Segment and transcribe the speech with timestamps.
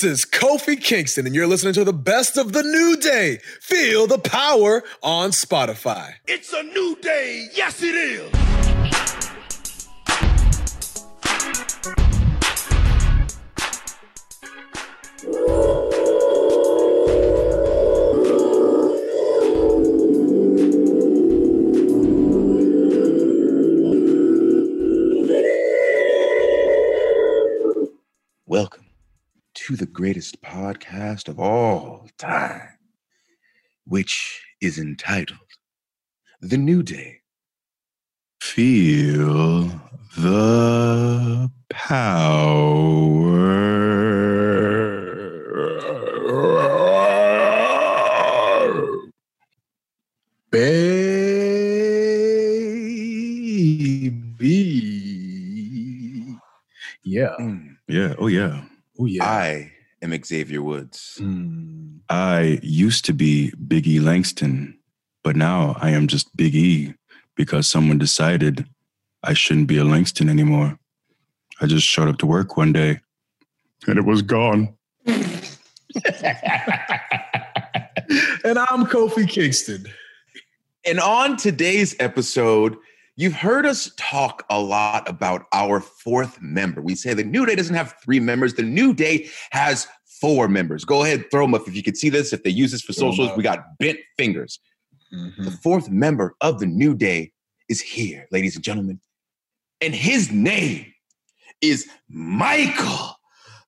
[0.00, 3.36] This is Kofi Kingston, and you're listening to the best of the new day.
[3.60, 6.14] Feel the power on Spotify.
[6.26, 7.48] It's a new day.
[7.52, 8.32] Yes, it is.
[30.00, 32.70] Greatest podcast of all time,
[33.84, 35.38] which is entitled
[36.40, 37.18] The New Day.
[38.40, 39.64] Feel
[40.16, 42.80] the power.
[50.50, 51.10] Baby.
[57.04, 57.34] Yeah.
[57.38, 57.76] Mm.
[57.86, 58.14] Yeah.
[58.18, 58.64] Oh, yeah.
[58.98, 59.24] Oh, yeah.
[59.24, 59.72] I
[60.02, 61.18] am Xavier Woods.
[61.20, 61.98] Mm.
[62.08, 64.78] I used to be Big E Langston,
[65.22, 66.94] but now I am just Big E
[67.36, 68.66] because someone decided
[69.22, 70.78] I shouldn't be a Langston anymore.
[71.60, 73.00] I just showed up to work one day
[73.86, 74.74] and it was gone.
[75.06, 75.18] and
[78.58, 79.86] I'm Kofi Kingston.
[80.84, 82.76] And on today's episode,
[83.20, 86.80] you've heard us talk a lot about our fourth member.
[86.80, 89.86] We say the New Day doesn't have three members, the New Day has
[90.20, 90.86] four members.
[90.86, 92.32] Go ahead, throw them up if you can see this.
[92.32, 94.58] If they use this for socials, we got bent fingers.
[95.12, 95.44] Mhm.
[95.44, 97.32] The fourth member of the New Day
[97.68, 99.00] is here, ladies and gentlemen.
[99.82, 100.86] And his name
[101.60, 103.16] is Michael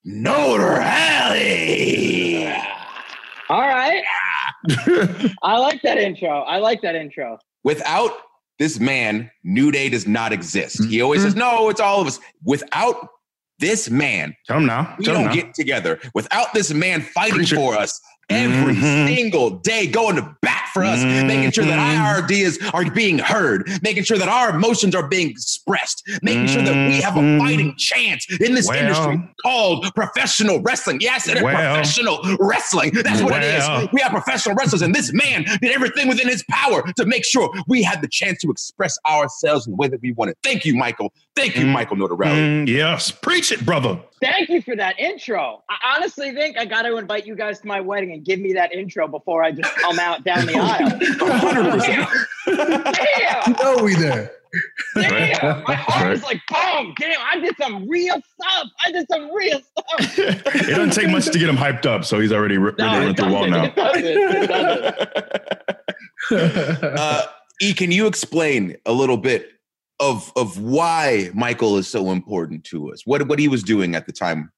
[0.06, 1.52] Notarile.
[3.50, 4.02] All right.
[5.42, 6.40] I like that intro.
[6.40, 7.38] I like that intro.
[7.64, 8.12] Without
[8.58, 10.84] this man, New Day does not exist.
[10.84, 11.40] He always says, mm-hmm.
[11.40, 12.20] no, it's all of us.
[12.44, 13.08] Without
[13.58, 14.94] this man, Tell him now.
[14.98, 15.42] we Tell him don't now.
[15.42, 16.00] get together.
[16.14, 17.56] Without this man fighting Preach it.
[17.56, 18.00] for us
[18.30, 19.06] every Mhm.
[19.14, 23.68] single day, going to bat for us, making sure that our ideas are being heard,
[23.82, 27.38] making sure that our emotions are being expressed, making sure that we have a Mhm.
[27.38, 28.78] fighting chance in this Well.
[28.78, 30.98] industry called professional wrestling.
[31.00, 31.74] Yes, it is Well.
[31.74, 32.92] professional wrestling.
[32.94, 33.80] That's what it Well.
[33.82, 33.88] is.
[33.92, 37.52] We are professional wrestlers, and this man did everything within his power to make sure
[37.68, 40.36] we had the chance to express ourselves in the way that we wanted.
[40.42, 41.12] Thank you, Michael.
[41.36, 41.72] Thank you, Mm.
[41.72, 42.64] Michael Notarile.
[42.64, 43.10] Mm, yes.
[43.10, 43.98] Preach it, brother.
[44.22, 45.62] Thank you for that intro.
[45.68, 48.52] I honestly think I got to invite you guys to my wedding and give me
[48.54, 50.90] that intro before I just come out down the aisle.
[50.98, 52.26] 100%.
[52.46, 53.48] Damn!
[53.48, 54.32] You know we there.
[54.94, 55.62] Damn!
[55.64, 56.10] My heart right.
[56.10, 56.94] was like, boom!
[56.98, 57.18] Damn!
[57.20, 58.68] I did some real stuff.
[58.84, 60.18] I did some real stuff.
[60.18, 62.86] it doesn't take much to get him hyped up, so he's already re- ready to
[62.86, 63.64] run through the wall now.
[63.64, 64.04] It doesn't.
[64.04, 64.48] It
[66.30, 66.84] doesn't.
[66.98, 67.26] uh,
[67.60, 69.50] E, can you explain a little bit
[70.00, 73.06] of of why Michael is so important to us?
[73.06, 74.50] What what he was doing at the time?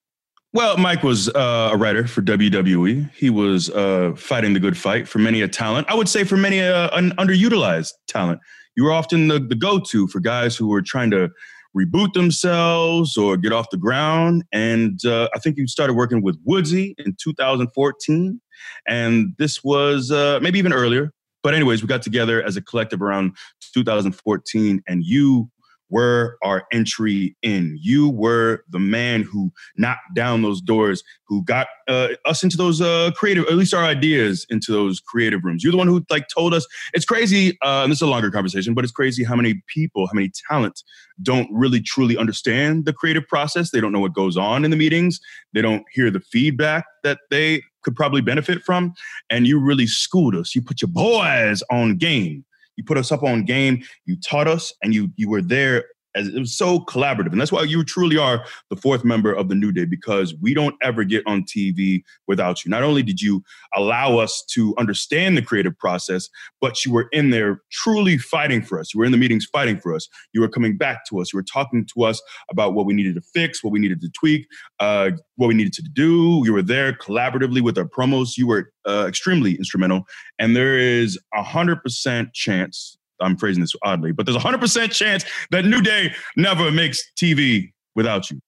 [0.55, 3.11] Well, Mike was uh, a writer for WWE.
[3.11, 5.91] He was uh, fighting the good fight for many a talent.
[5.91, 8.39] I would say for many uh, an underutilized talent.
[8.77, 11.31] You were often the, the go-to for guys who were trying to
[11.77, 14.45] reboot themselves or get off the ground.
[14.53, 18.41] And uh, I think you started working with Woodsy in 2014,
[18.87, 21.11] and this was uh, maybe even earlier.
[21.43, 23.37] But anyways, we got together as a collective around
[23.75, 25.51] 2014, and you
[25.91, 27.79] were our entry in.
[27.81, 32.81] You were the man who knocked down those doors, who got uh, us into those
[32.81, 35.63] uh, creative, at least our ideas into those creative rooms.
[35.63, 36.67] You're the one who like told us.
[36.93, 40.07] It's crazy, uh, and this is a longer conversation, but it's crazy how many people,
[40.07, 40.83] how many talent
[41.23, 43.71] don't really truly understand the creative process.
[43.71, 45.21] They don't know what goes on in the meetings.
[45.53, 48.95] They don't hear the feedback that they could probably benefit from.
[49.31, 50.55] And you really schooled us.
[50.55, 52.45] You put your boys on game.
[52.77, 53.83] You put us up on game.
[54.07, 57.33] You taught us, and you you were there as it was so collaborative.
[57.33, 60.55] And that's why you truly are the fourth member of the New Day because we
[60.55, 62.71] don't ever get on TV without you.
[62.71, 63.43] Not only did you
[63.75, 66.29] allow us to understand the creative process,
[66.61, 68.95] but you were in there truly fighting for us.
[68.95, 70.09] You were in the meetings fighting for us.
[70.33, 71.33] You were coming back to us.
[71.33, 74.11] You were talking to us about what we needed to fix, what we needed to
[74.11, 74.47] tweak,
[74.81, 76.43] uh, what we needed to do.
[76.45, 78.37] You were there collaboratively with our promos.
[78.37, 80.07] You were uh, extremely instrumental.
[80.39, 84.61] And there is a hundred percent chance I'm phrasing this oddly, but there's a hundred
[84.61, 88.41] percent chance that New Day never makes TV without you.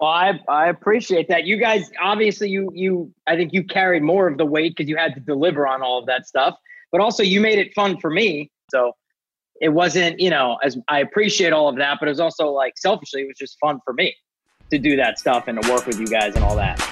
[0.00, 1.44] Well, I I appreciate that.
[1.44, 4.96] You guys obviously you you I think you carried more of the weight because you
[4.96, 6.56] had to deliver on all of that stuff,
[6.90, 8.50] but also you made it fun for me.
[8.70, 8.92] So
[9.60, 12.74] it wasn't you know as I appreciate all of that, but it was also like
[12.76, 14.14] selfishly it was just fun for me
[14.70, 16.91] to do that stuff and to work with you guys and all that.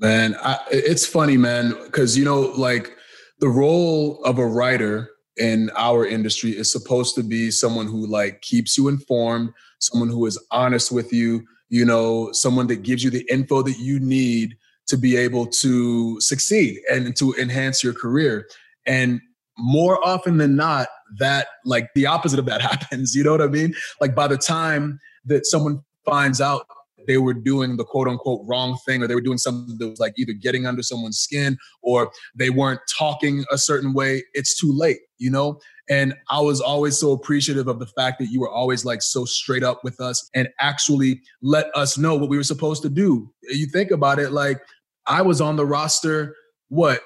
[0.00, 2.96] Man, I, it's funny, man, because you know, like
[3.40, 8.40] the role of a writer in our industry is supposed to be someone who like
[8.42, 9.50] keeps you informed,
[9.80, 13.78] someone who is honest with you, you know, someone that gives you the info that
[13.78, 14.56] you need
[14.86, 18.46] to be able to succeed and to enhance your career.
[18.86, 19.20] And
[19.58, 23.14] more often than not, that like the opposite of that happens.
[23.14, 23.74] You know what I mean?
[24.00, 26.66] Like by the time that someone finds out
[27.08, 29.98] they were doing the quote unquote wrong thing or they were doing something that was
[29.98, 34.70] like either getting under someone's skin or they weren't talking a certain way, it's too
[34.72, 35.58] late, you know?
[35.90, 39.24] And I was always so appreciative of the fact that you were always like so
[39.24, 43.32] straight up with us and actually let us know what we were supposed to do.
[43.42, 44.60] You think about it, like
[45.06, 46.36] I was on the roster,
[46.68, 47.00] what,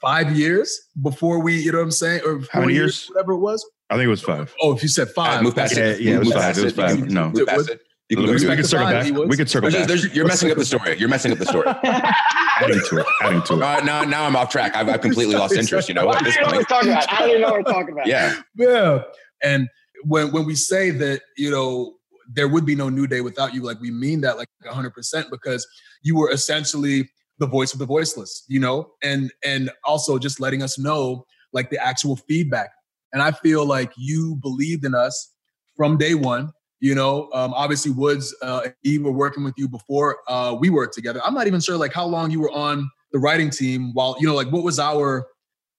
[0.00, 2.22] five years before we, you know what I'm saying?
[2.26, 3.06] Or How many four years?
[3.06, 3.64] Whatever it was.
[3.90, 4.52] I think it was five.
[4.60, 5.42] Oh, if you said Uh, five.
[5.44, 6.00] move past Yeah, it.
[6.00, 6.58] yeah, it was five.
[6.58, 7.08] It was five.
[7.08, 7.30] No.
[7.30, 7.80] move past it.
[8.08, 9.28] You can We, move we could circle back.
[9.28, 9.96] We could circle There's- back.
[9.98, 10.96] there's- You're messing up the story.
[10.98, 11.66] You're messing up the story.
[11.84, 13.06] Adding to it.
[13.22, 13.62] Adding to it.
[13.62, 14.76] Uh, now, now I'm off track.
[14.76, 15.88] I've, I've completely lost interest.
[15.88, 17.12] You know, I at don't know what we're talking about.
[17.12, 18.06] I don't know what we're talking about.
[18.06, 18.36] Yeah.
[18.54, 19.02] Yeah.
[19.42, 19.68] And
[20.04, 21.94] when when we say that, you know,
[22.32, 25.66] there would be no new day without you, like we mean that like 100% because
[26.02, 30.62] you were essentially the voice of the voiceless, you know, and and also just letting
[30.62, 32.70] us know like the actual feedback.
[33.12, 35.32] And I feel like you believed in us
[35.76, 36.52] from day one.
[36.80, 40.68] You know, um, obviously Woods, uh, and Eve were working with you before uh, we
[40.70, 41.20] worked together.
[41.24, 43.92] I'm not even sure like how long you were on the writing team.
[43.94, 45.26] While you know, like what was our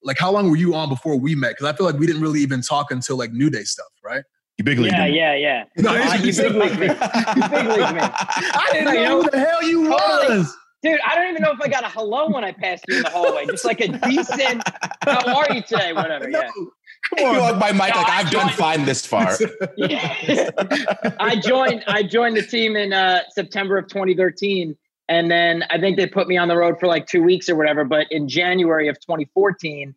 [0.04, 1.50] like how long were you on before we met?
[1.52, 4.24] Because I feel like we didn't really even talk until like New Day stuff, right?
[4.58, 4.92] You big league.
[4.92, 5.64] Yeah, yeah, yeah.
[5.78, 6.88] No, Uh, you big league me.
[6.88, 8.02] You big league me.
[8.02, 10.38] I didn't You know know, who the hell you totally.
[10.40, 10.58] was.
[10.84, 13.04] Dude, I don't even know if I got a hello when I passed you in
[13.04, 13.46] the hallway.
[13.48, 14.64] Just like a decent,
[15.06, 15.94] how are you today?
[15.94, 16.28] Whatever.
[16.30, 16.50] No, Yeah.
[17.10, 17.38] Come You on.
[17.38, 19.38] walk by Mike like No, I I've done fine this far.
[19.76, 20.50] Yeah.
[21.20, 24.76] I joined I joined the team in uh, September of 2013
[25.10, 27.56] and then I think they put me on the road for like 2 weeks or
[27.56, 29.96] whatever but in January of 2014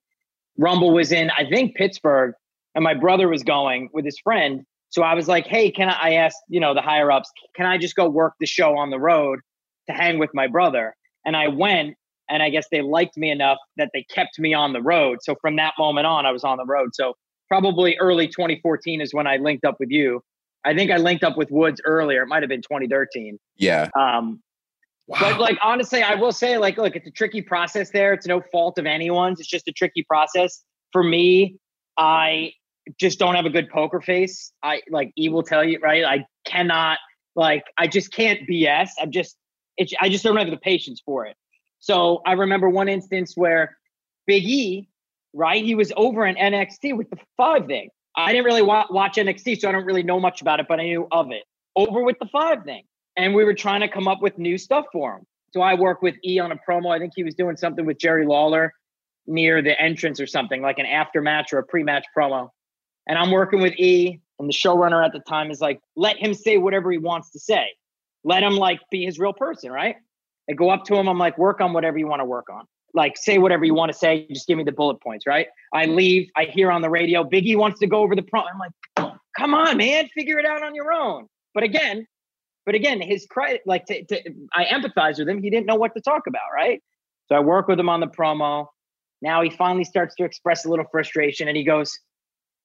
[0.58, 2.34] Rumble was in I think Pittsburgh
[2.74, 5.98] and my brother was going with his friend so I was like hey can I
[6.00, 8.90] I asked you know the higher ups can I just go work the show on
[8.90, 9.40] the road
[9.88, 10.94] to hang with my brother
[11.24, 11.96] and I went
[12.30, 15.34] and I guess they liked me enough that they kept me on the road so
[15.40, 17.14] from that moment on I was on the road so
[17.50, 20.22] probably early 2014 is when I linked up with you.
[20.64, 22.22] I think I linked up with Woods earlier.
[22.22, 23.38] It might have been 2013.
[23.56, 23.88] Yeah.
[23.98, 24.40] Um,
[25.08, 28.12] But like honestly, I will say, like, look, it's a tricky process there.
[28.12, 29.40] It's no fault of anyone's.
[29.40, 30.62] It's just a tricky process.
[30.92, 31.56] For me,
[31.98, 32.52] I
[33.00, 34.52] just don't have a good poker face.
[34.62, 36.04] I like E will tell you, right?
[36.04, 36.98] I cannot
[37.34, 38.90] like I just can't BS.
[39.00, 39.36] I'm just
[39.76, 41.34] it's I just don't have the patience for it.
[41.80, 43.76] So I remember one instance where
[44.26, 44.88] Big E,
[45.32, 45.64] right?
[45.64, 47.90] He was over in NXT with the five thing.
[48.16, 50.78] I didn't really wa- watch NXT, so I don't really know much about it, but
[50.80, 51.44] I knew of it.
[51.76, 52.84] Over with the five thing.
[53.16, 55.26] And we were trying to come up with new stuff for him.
[55.52, 56.94] So I work with E on a promo.
[56.94, 58.72] I think he was doing something with Jerry Lawler
[59.26, 62.50] near the entrance or something, like an after match or a pre match promo.
[63.06, 66.34] And I'm working with E, and the showrunner at the time is like, let him
[66.34, 67.66] say whatever he wants to say.
[68.22, 69.96] Let him like be his real person, right?
[70.50, 72.64] I go up to him, I'm like, work on whatever you want to work on.
[72.92, 75.46] Like, say whatever you want to say, just give me the bullet points, right?
[75.72, 78.46] I leave, I hear on the radio, Biggie wants to go over the promo.
[78.52, 81.28] I'm like, come on, man, figure it out on your own.
[81.54, 82.04] But again,
[82.66, 84.22] but again, his credit, like, to, to,
[84.52, 85.40] I empathize with him.
[85.40, 86.82] He didn't know what to talk about, right?
[87.28, 88.66] So I work with him on the promo.
[89.22, 91.96] Now he finally starts to express a little frustration and he goes,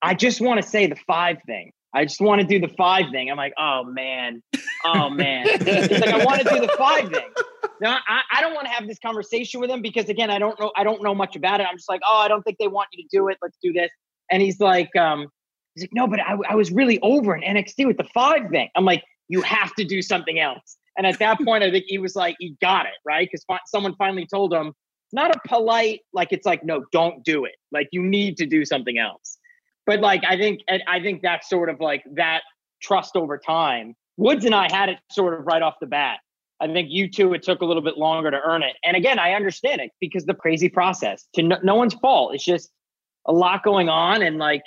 [0.02, 1.72] I just want to say the five thing.
[1.96, 3.32] I just want to do the five thing.
[3.32, 4.44] I'm like, oh man,
[4.86, 5.48] oh man.
[5.48, 7.30] He's like, I want to do the five thing.
[7.80, 10.60] Now I, I don't want to have this conversation with him because again, I don't
[10.60, 11.68] know, I don't know much about it.
[11.70, 13.38] I'm just like, oh, I don't think they want you to do it.
[13.42, 13.90] Let's do this.
[14.30, 15.28] And he's like, um,
[15.74, 18.70] he's like, no, but I, I was really over in NXT with the five thing.
[18.76, 20.78] I'm like, you have to do something else.
[20.98, 23.28] And at that point, I think he was like, he got it, right?
[23.28, 24.74] Because fi- someone finally told him,
[25.12, 27.56] not a polite, like, it's like, no, don't do it.
[27.72, 29.38] Like, you need to do something else.
[29.86, 32.42] But like, I think, I think that's sort of like that
[32.82, 33.96] trust over time.
[34.18, 36.20] Woods and I had it sort of right off the bat.
[36.60, 38.78] I think you two, it took a little bit longer to earn it.
[38.84, 42.34] And again, I understand it because the crazy process to no, no one's fault.
[42.34, 42.72] It's just
[43.28, 44.24] a lot going on.
[44.24, 44.64] And like,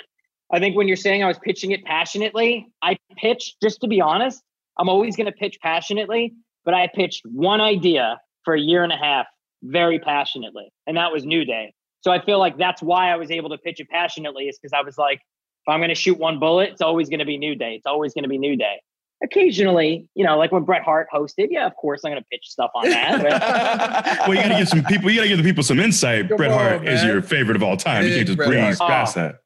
[0.53, 4.01] I think when you're saying I was pitching it passionately, I pitched, just to be
[4.01, 4.43] honest,
[4.79, 6.35] I'm always going to pitch passionately,
[6.65, 9.27] but I pitched one idea for a year and a half
[9.63, 11.75] very passionately, and that was New Day.
[12.03, 14.73] So I feel like that's why I was able to pitch it passionately, is because
[14.73, 17.37] I was like, if I'm going to shoot one bullet, it's always going to be
[17.39, 17.75] New Day.
[17.75, 18.81] It's always going to be New Day.
[19.23, 22.45] occasionally, you know, like when Bret Hart hosted, yeah, of course I'm going to pitch
[22.49, 23.23] stuff on that.
[24.29, 26.29] well, you got to give some people, you got to give the people some insight.
[26.29, 28.05] Come Bret on, Hart is your favorite of all time.
[28.05, 28.91] you can't just Bret breeze Hart.
[28.91, 29.21] past Oh.
[29.23, 29.37] that.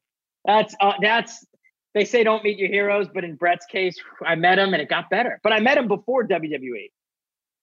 [0.45, 1.45] That's uh, that's
[1.93, 4.89] they say don't meet your heroes, but in Bret's case, I met him and it
[4.89, 5.39] got better.
[5.43, 6.89] But I met him before WWE.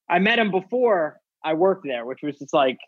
[0.09, 2.79] I met him before I worked there, which was just like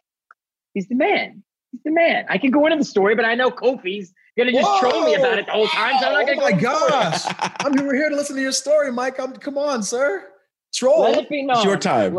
[0.75, 1.42] he's the man.
[1.73, 2.25] He's the man.
[2.29, 5.38] I can go into the story, but I know Kofi's gonna just troll me about
[5.38, 5.99] it the whole time.
[6.00, 6.91] So I'm not oh gonna my go into the story.
[6.91, 7.25] gosh.
[7.61, 9.19] I'm we're here to listen to your story, Mike.
[9.19, 10.29] I'm, come on, sir.
[10.75, 11.02] Troll.
[11.02, 11.57] Let it be known.
[11.57, 12.19] It's your time.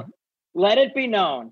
[0.55, 1.51] Let it be known.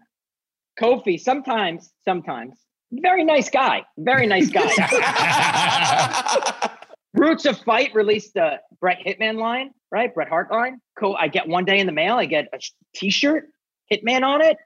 [0.79, 2.59] Kofi, sometimes, sometimes,
[2.91, 3.83] very nice guy.
[3.97, 4.69] Very nice guy.
[7.13, 10.13] Roots of Fight released the Bret Hitman line, right?
[10.13, 10.79] Bret Hart line.
[10.97, 11.17] Cool.
[11.19, 12.15] I get one day in the mail.
[12.15, 13.49] I get a sh- T-shirt,
[13.91, 14.57] Hitman on it,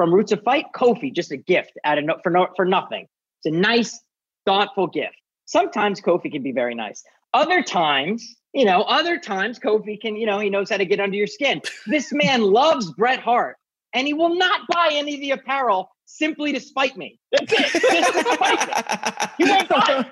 [0.00, 0.64] from Roots of Fight.
[0.74, 3.06] Kofi, just a gift out of no, for no, for nothing.
[3.44, 4.00] It's a nice,
[4.46, 5.14] thoughtful gift.
[5.44, 7.04] Sometimes Kofi can be very nice.
[7.34, 11.00] Other times, you know, other times Kofi can, you know, he knows how to get
[11.00, 11.60] under your skin.
[11.86, 13.58] This man loves Bret Hart,
[13.92, 17.20] and he will not buy any of the apparel simply to spite me.
[17.32, 17.82] That's it.
[17.82, 19.44] Just to spite me.
[19.44, 20.06] He won't buy.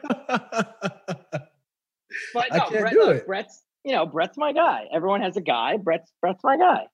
[2.34, 3.26] But I no, can't Bret, do look.
[3.26, 4.84] Bret's, you know, Bret's my guy.
[4.92, 5.78] Everyone has a guy.
[5.78, 6.86] Bret's Bret's my guy.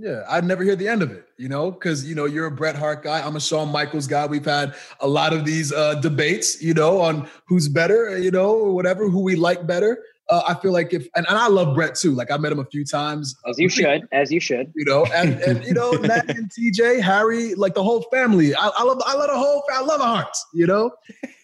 [0.00, 2.50] Yeah, I'd never hear the end of it, you know, because you know you're a
[2.50, 3.20] Bret Hart guy.
[3.20, 4.24] I'm a Shawn Michaels guy.
[4.24, 8.50] We've had a lot of these uh, debates, you know, on who's better, you know,
[8.52, 10.02] or whatever, who we like better.
[10.30, 12.12] Uh, I feel like if, and, and I love Bret too.
[12.12, 14.08] Like I met him a few times, As you should.
[14.10, 14.72] As you should.
[14.74, 18.54] you know, and, and you know, Matt and TJ, Harry, like the whole family.
[18.54, 20.92] I, I love, I love the whole, I love the Harts, you know.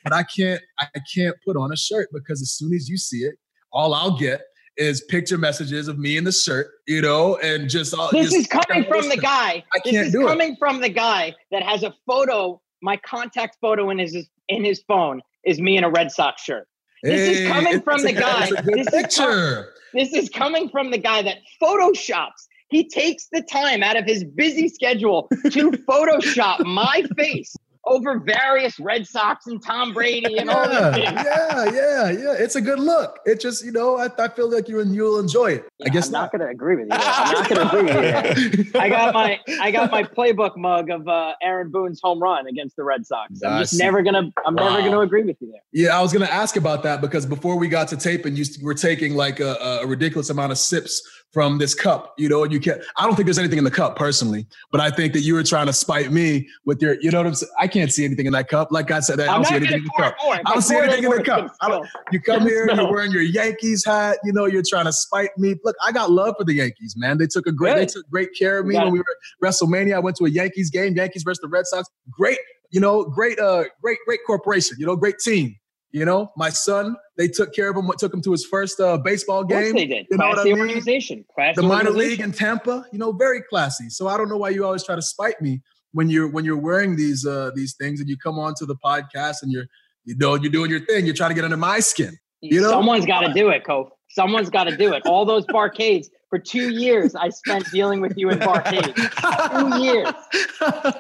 [0.03, 3.19] But I can't, I can't put on a shirt because as soon as you see
[3.19, 3.35] it,
[3.71, 4.41] all I'll get
[4.77, 8.11] is picture messages of me in the shirt, you know, and just all.
[8.11, 9.65] This just- is coming from the guy.
[9.75, 10.29] I This can't is do it.
[10.29, 12.61] coming from the guy that has a photo.
[12.83, 16.69] My contact photo in his in his phone is me in a Red Sox shirt.
[17.03, 18.45] This is coming from the guy.
[18.49, 19.73] it's a good This is com- picture.
[19.95, 22.47] This is coming from the guy that photoshops.
[22.69, 27.55] He takes the time out of his busy schedule to Photoshop my face
[27.87, 31.23] over various Red Sox and Tom Brady and all yeah, these things.
[31.25, 32.35] yeah, yeah, yeah.
[32.39, 33.21] It's a good look.
[33.25, 35.69] It just, you know, I, I feel like you and you'll enjoy it.
[35.85, 36.21] I guess I'm not.
[36.21, 36.99] not going to agree with you.
[36.99, 38.81] I'm not going to agree with you.
[38.81, 42.77] I got my I got my playbook mug of uh, Aaron Boone's home run against
[42.77, 43.43] the Red Sox.
[43.43, 45.61] I'm just never gonna I'm never gonna agree with you there.
[45.73, 48.45] Yeah, I was gonna ask about that because before we got to tape and you
[48.63, 51.03] were taking like a, a ridiculous amount of sips
[51.37, 52.81] from this cup, you know, and you can't.
[52.97, 55.43] I don't think there's anything in the cup personally, but I think that you were
[55.43, 57.53] trying to spite me with your, you know what I'm saying?
[57.61, 58.73] I can't see anything in that cup.
[58.73, 60.15] Like I said, I don't see anything in the cup.
[60.25, 60.35] more.
[60.35, 61.55] I don't see anything in the cup.
[61.61, 64.17] I don't- You come here, you're wearing your Yankees hat.
[64.25, 65.57] You know, you're trying to spite me.
[65.63, 67.19] Look, I got love for the Yankees, man.
[67.19, 69.05] They took a great, they took great care of me when we were
[69.45, 69.97] at WrestleMania.
[69.97, 71.87] I went to a Yankees game, Yankees versus the Red Sox.
[72.11, 72.39] Great,
[72.71, 74.79] you know, great, uh, great, great corporation.
[74.81, 75.55] You know, great team.
[75.93, 77.91] You know, my son, they took care of him.
[77.99, 79.73] Took him to his first uh, baseball game.
[79.75, 80.07] they did.
[80.11, 80.63] You know what Classy I mean?
[80.63, 81.25] organization.
[81.55, 82.85] The minor league in Tampa.
[82.93, 83.89] You know, very classy.
[83.89, 85.63] So I don't know why you always try to spite me
[85.93, 89.43] when you're when you're wearing these uh, these things and you come onto the podcast
[89.43, 89.67] and you're
[90.05, 91.07] you know you're doing your thing.
[91.07, 92.19] You're trying to get under my skin.
[92.43, 92.71] You know?
[92.71, 93.89] Someone's got to do it, Kof.
[94.11, 95.03] Someone's got to do it.
[95.07, 98.95] All those barcades for two years, I spent dealing with you in barcades.
[98.95, 100.09] Two years.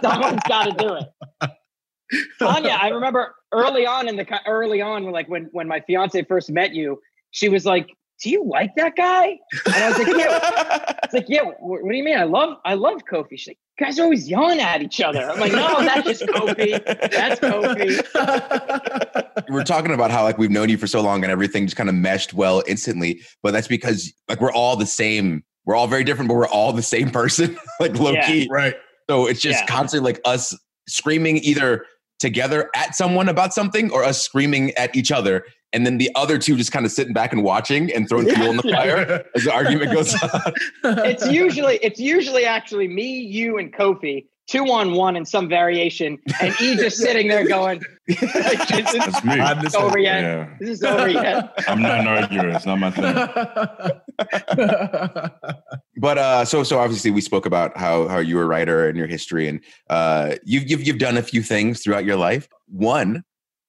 [0.02, 1.50] Someone's got to do it.
[2.38, 6.22] Tanya, I remember early on in the co- early on, like when when my fiance
[6.24, 7.00] first met you,
[7.32, 7.88] she was like,
[8.22, 11.88] "Do you like that guy?" And I was like, "Yeah." It's like, "Yeah." wh- What
[11.90, 12.18] do you mean?
[12.18, 13.30] I love I love Kofi.
[13.38, 16.22] She's like, "You guys are always yelling at each other." I'm like, "No, that's just
[16.22, 16.84] Kofi.
[17.10, 18.02] That's Kofi."
[19.50, 21.88] we're talking about how like we've known you for so long and everything just kind
[21.88, 26.04] of meshed well instantly but that's because like we're all the same we're all very
[26.04, 28.26] different but we're all the same person like low Yeah.
[28.26, 28.74] key right.
[29.08, 29.66] so it's just Yeah.
[29.66, 30.56] constantly like us
[30.88, 31.84] screaming either
[32.18, 36.38] together at someone about something or us screaming at each other and then the other
[36.38, 39.44] two just kind of sitting back and watching and throwing fuel in the fire as
[39.44, 40.52] the argument goes on.
[41.04, 46.18] It's usually it's usually actually me, you, and Kofi, two on one in some variation,
[46.40, 48.18] and E just sitting there going, like,
[48.68, 49.40] "This is That's me.
[49.40, 50.22] I it's over yet.
[50.22, 50.48] Yeah.
[50.60, 52.48] This is over yet." I'm not an arguer.
[52.48, 53.14] It's not my thing.
[55.98, 58.96] but uh so so obviously we spoke about how how you were a writer and
[58.96, 59.60] your history and
[59.90, 63.22] uh you've you've you've done a few things throughout your life one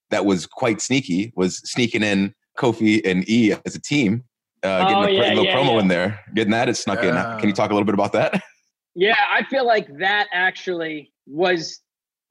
[0.10, 4.24] that was quite sneaky was sneaking in kofi and e as a team
[4.63, 5.79] uh getting Oh, a yeah, little yeah, promo yeah.
[5.79, 8.41] in there getting that it snuck in can you talk a little bit about that
[8.98, 11.82] Yeah, I feel like that actually was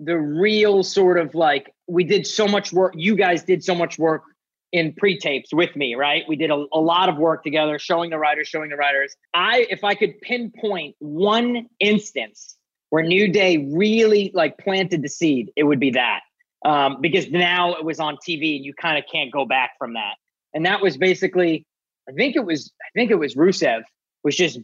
[0.00, 2.92] the real sort of like we did so much work.
[2.96, 4.24] You guys did so much work
[4.72, 6.24] in pre-tapes with me, right?
[6.26, 9.14] We did a, a lot of work together, showing the writers, showing the writers.
[9.32, 12.56] I, if I could pinpoint one instance
[12.90, 16.22] where New Day really like planted the seed, it would be that.
[16.64, 19.94] Um, because now it was on TV and you kind of can't go back from
[19.94, 20.14] that.
[20.52, 21.64] And that was basically,
[22.08, 23.82] I think it was, I think it was Rusev
[24.24, 24.58] was just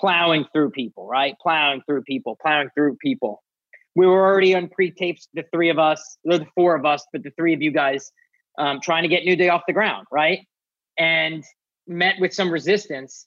[0.00, 1.34] plowing through people, right?
[1.42, 3.42] Plowing through people, plowing through people.
[3.94, 7.22] We were already on pre-tapes, the three of us, or the four of us, but
[7.22, 8.10] the three of you guys
[8.58, 10.40] um, trying to get New Day off the ground, right?
[10.98, 11.44] And
[11.86, 13.26] met with some resistance.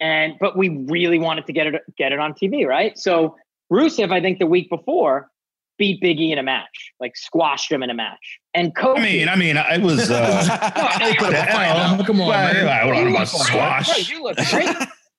[0.00, 2.98] And but we really wanted to get it get it on TV, right?
[2.98, 3.36] So
[3.72, 5.28] Rusev, I think the week before,
[5.78, 8.40] beat Biggie in a match, like squashed him in a match.
[8.54, 10.10] And Kofi, I mean, I mean, I was.
[10.10, 10.44] Uh,
[12.06, 12.68] Come on, man.
[12.68, 14.10] I don't know about Right, squash.
[14.10, 14.68] you look great.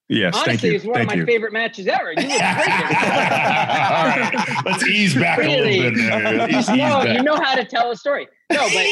[0.08, 0.76] Yes, thank Honestly, you.
[0.76, 1.26] it's one Thank of my you.
[1.26, 2.12] favorite matches ever.
[2.12, 2.42] You look great.
[2.42, 5.96] All right, let's ease back a little bit.
[5.96, 6.50] There.
[6.60, 7.18] Ease no, back.
[7.18, 8.28] you know how to tell a story.
[8.52, 8.86] No, but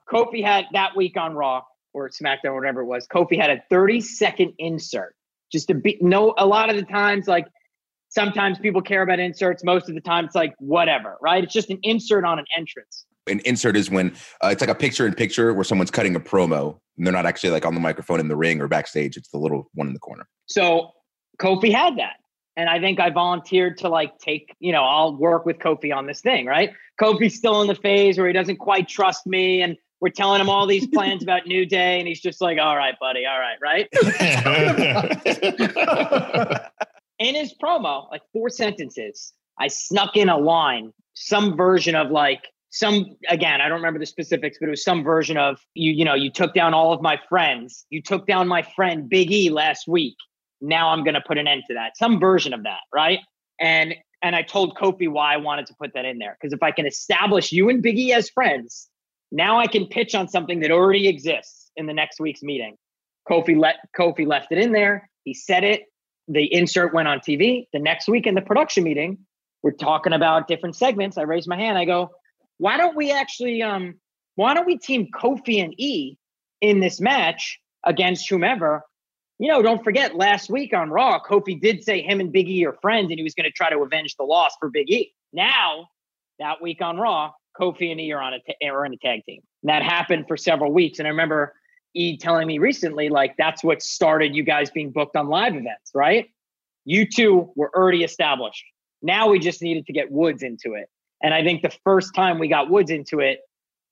[0.08, 1.62] Kofi had that week on Raw
[1.92, 3.08] or SmackDown, or whatever it was.
[3.08, 5.16] Kofi had a 30 second insert
[5.50, 6.34] just to be no.
[6.38, 7.46] A lot of the times, like
[8.08, 9.64] sometimes people care about inserts.
[9.64, 11.42] Most of the time, it's like whatever, right?
[11.42, 13.04] It's just an insert on an entrance.
[13.26, 16.20] An insert is when uh, it's like a picture in picture where someone's cutting a
[16.20, 19.16] promo and they're not actually like on the microphone in the ring or backstage.
[19.16, 20.26] It's the little one in the corner.
[20.46, 20.90] So
[21.40, 22.14] Kofi had that.
[22.56, 26.06] And I think I volunteered to like take, you know, I'll work with Kofi on
[26.06, 26.72] this thing, right?
[27.00, 29.62] Kofi's still in the phase where he doesn't quite trust me.
[29.62, 31.98] And we're telling him all these plans about New Day.
[31.98, 33.88] And he's just like, all right, buddy, all right, right?
[37.18, 42.46] in his promo, like four sentences, I snuck in a line, some version of like
[42.70, 46.04] some again, I don't remember the specifics, but it was some version of you, you
[46.04, 47.84] know, you took down all of my friends.
[47.90, 50.16] You took down my friend Big E last week.
[50.60, 51.96] Now I'm gonna put an end to that.
[51.96, 53.20] Some version of that, right?
[53.60, 56.36] And and I told Kofi why I wanted to put that in there.
[56.40, 58.88] Because if I can establish you and Big E as friends,
[59.32, 62.76] now I can pitch on something that already exists in the next week's meeting.
[63.28, 65.10] Kofi let Kofi left it in there.
[65.24, 65.84] He said it
[66.30, 67.66] the insert went on TV.
[67.72, 69.18] The next week in the production meeting,
[69.62, 71.18] we're talking about different segments.
[71.18, 71.76] I raise my hand.
[71.76, 72.10] I go,
[72.60, 73.94] why don't we actually um
[74.36, 76.16] why don't we team Kofi and E
[76.60, 78.84] in this match against whomever?
[79.38, 82.66] You know, don't forget last week on Raw, Kofi did say him and Big E
[82.66, 85.12] are friends and he was going to try to avenge the loss for Big E.
[85.32, 85.88] Now,
[86.38, 89.24] that week on Raw, Kofi and E are on a ta- are in a tag
[89.24, 89.40] team.
[89.62, 90.98] And that happened for several weeks.
[90.98, 91.54] And I remember
[91.94, 95.92] E telling me recently, like that's what started you guys being booked on live events,
[95.94, 96.28] right?
[96.84, 98.64] You two were already established.
[99.00, 100.90] Now we just needed to get Woods into it.
[101.22, 103.40] And I think the first time we got Woods into it,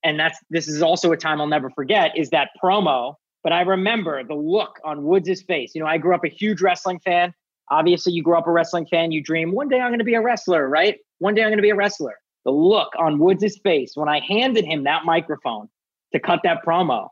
[0.02, 3.14] and that's this is also a time I'll never forget, is that promo.
[3.44, 5.74] But I remember the look on Woods' face.
[5.74, 7.32] You know, I grew up a huge wrestling fan.
[7.70, 10.14] Obviously, you grew up a wrestling fan, you dream, one day I'm going to be
[10.14, 10.96] a wrestler, right?
[11.18, 12.14] One day I'm going to be a wrestler.
[12.44, 15.68] The look on Woods' face when I handed him that microphone
[16.14, 17.08] to cut that promo.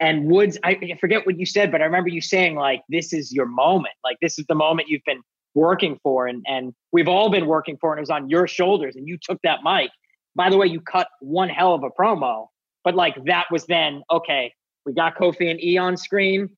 [0.00, 3.32] And Woods, I forget what you said, but I remember you saying, like, this is
[3.32, 3.94] your moment.
[4.02, 5.22] Like, this is the moment you've been
[5.54, 6.26] working for.
[6.26, 8.96] And, and we've all been working for, and it was on your shoulders.
[8.96, 9.90] And you took that mic.
[10.34, 12.46] By the way, you cut one hell of a promo,
[12.84, 14.52] but like, that was then, okay,
[14.86, 16.48] we got Kofi and E on screen,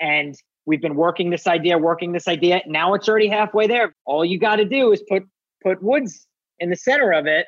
[0.00, 0.34] and
[0.66, 2.60] we've been working this idea, working this idea.
[2.66, 3.94] Now it's already halfway there.
[4.04, 5.24] All you got to do is put
[5.62, 6.26] put Woods
[6.58, 7.46] in the center of it,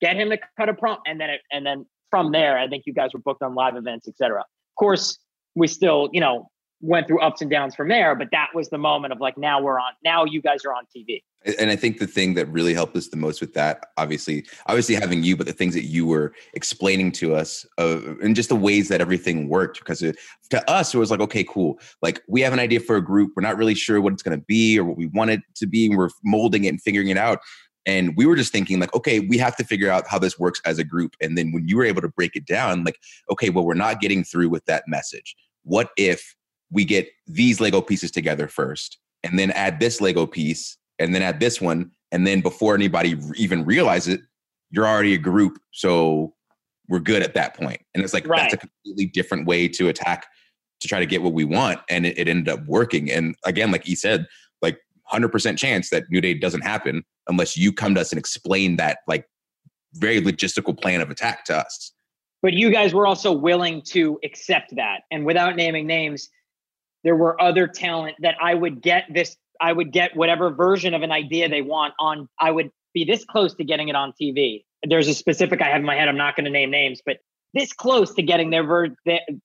[0.00, 2.84] get him to cut a promo, and then it, and then from there, I think
[2.86, 4.40] you guys were booked on live events, etc.
[4.40, 4.46] Of
[4.78, 5.18] course,
[5.54, 6.48] we still, you know,
[6.80, 9.60] went through ups and downs from there, but that was the moment of like, now
[9.60, 9.92] we're on.
[10.04, 11.22] Now you guys are on TV.
[11.58, 14.96] and i think the thing that really helped us the most with that obviously obviously
[14.96, 18.56] having you but the things that you were explaining to us uh, and just the
[18.56, 20.16] ways that everything worked because it,
[20.50, 23.30] to us it was like okay cool like we have an idea for a group
[23.36, 25.66] we're not really sure what it's going to be or what we want it to
[25.66, 27.38] be we're molding it and figuring it out
[27.86, 30.60] and we were just thinking like okay we have to figure out how this works
[30.64, 32.98] as a group and then when you were able to break it down like
[33.30, 36.34] okay well we're not getting through with that message what if
[36.70, 41.22] we get these lego pieces together first and then add this lego piece and then
[41.22, 44.20] add this one and then before anybody even realize it
[44.70, 46.34] you're already a group so
[46.88, 47.80] we're good at that point.
[47.94, 50.26] and it's like that's a completely different way to attack
[50.80, 53.10] to try to get what we want and it, it ended up working.
[53.10, 54.26] And again like he said
[54.62, 54.78] like
[55.12, 58.98] 100% chance that new day doesn't happen unless you come to us and explain that
[59.06, 59.26] like
[59.94, 61.92] very logistical plan of attack to us.
[62.42, 66.28] But you guys were also willing to accept that and without naming names
[67.04, 71.02] there were other talent that i would get this i would get whatever version of
[71.02, 74.64] an idea they want on i would be this close to getting it on tv
[74.84, 77.18] there's a specific i have in my head i'm not going to name names but
[77.54, 78.94] this close to getting their ver-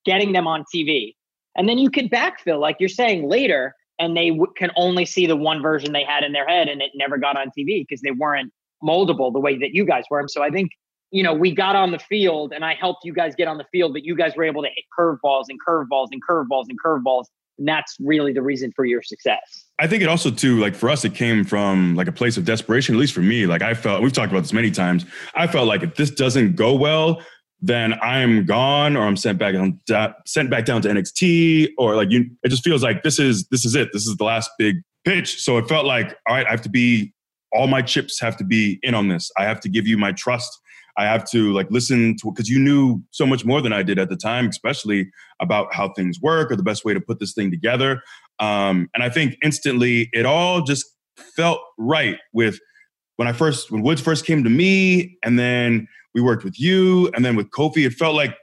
[0.06, 1.14] getting them on tv
[1.56, 5.28] and then you could backfill like you're saying later and they w- can only see
[5.28, 8.02] the one version they had in their head and it never got on tv because
[8.02, 8.52] they weren't
[8.84, 10.28] moldable the way that you guys were.
[10.28, 10.72] So i think
[11.14, 13.66] you know, we got on the field and I helped you guys get on the
[13.72, 17.26] field, but you guys were able to hit curveballs and curveballs and curveballs and curveballs.
[17.58, 19.66] And that's really the reason for your success.
[19.80, 22.46] I think it also too, like for us, it came from like a place of
[22.46, 22.96] desperation.
[22.96, 25.06] At least for me, like I felt, we've talked about this many times.
[25.36, 27.22] I felt like if this doesn't go well,
[27.64, 29.80] then I'm gone or I'm sent back on
[30.28, 33.64] sent back down to NXT or like you it just feels like this is this
[33.64, 33.90] is it.
[33.94, 35.42] This is the last big pitch.
[35.42, 37.14] So it felt like, all right, I have to be
[37.54, 39.32] all my chips have to be in on this.
[39.38, 40.60] I have to give you my trust.
[40.98, 43.98] I have to like listen to because you knew so much more than I did
[43.98, 47.34] at the time, especially about how things work or the best way to put this
[47.34, 48.02] thing together.
[48.40, 50.86] Um, and I think instantly it all just
[51.36, 52.60] felt right with
[53.16, 57.10] when I first when Woods first came to me, and then we worked with you,
[57.16, 58.36] and then with Kofi, it felt like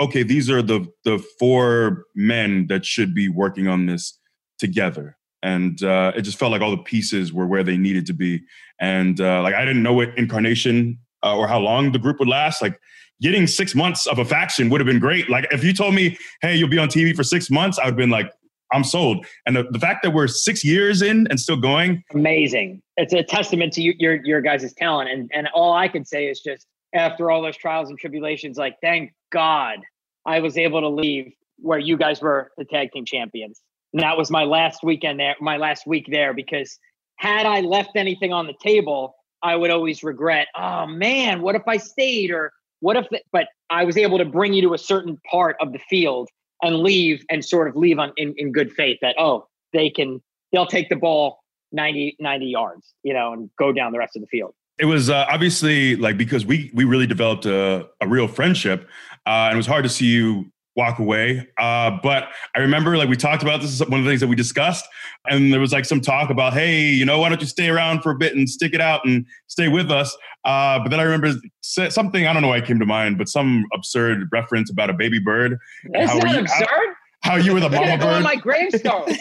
[0.00, 4.18] okay, these are the the four men that should be working on this
[4.58, 5.16] together.
[5.42, 8.40] And uh, it just felt like all the pieces were where they needed to be.
[8.80, 12.28] And uh, like I didn't know what incarnation uh, or how long the group would
[12.28, 12.62] last.
[12.62, 12.78] Like
[13.20, 15.28] getting six months of a faction would have been great.
[15.28, 17.92] Like if you told me, hey, you'll be on TV for six months, I would
[17.92, 18.32] have been like,
[18.72, 19.26] I'm sold.
[19.46, 22.82] And the, the fact that we're six years in and still going, amazing.
[22.96, 25.10] It's a testament to you, your your guys' talent.
[25.10, 28.76] And and all I can say is just after all those trials and tribulations, like
[28.82, 29.78] thank God
[30.26, 33.60] I was able to leave where you guys were the tag team champions.
[33.92, 36.78] And that was my last weekend there, my last week there, because
[37.16, 41.62] had I left anything on the table, I would always regret, oh man, what if
[41.66, 42.30] I stayed?
[42.30, 45.56] Or what if, the, but I was able to bring you to a certain part
[45.60, 46.28] of the field
[46.62, 50.20] and leave and sort of leave on in, in good faith that, oh, they can,
[50.52, 51.38] they'll take the ball
[51.72, 54.54] 90, 90 yards, you know, and go down the rest of the field.
[54.78, 58.88] It was uh, obviously like because we we really developed a, a real friendship,
[59.26, 61.46] uh, and it was hard to see you walk away.
[61.58, 64.28] Uh, but I remember like we talked about this is one of the things that
[64.28, 64.86] we discussed,
[65.26, 68.02] and there was like some talk about, hey, you know, why don't you stay around
[68.02, 70.16] for a bit and stick it out and stay with us?
[70.44, 73.28] Uh, but then I remember something I don't know why it came to mind, but
[73.28, 75.58] some absurd reference about a baby bird.
[75.92, 76.94] That's not you, absurd.
[77.22, 78.06] How, how you were the mama bird.
[78.06, 79.06] on my gravestone.
[79.06, 79.20] dude.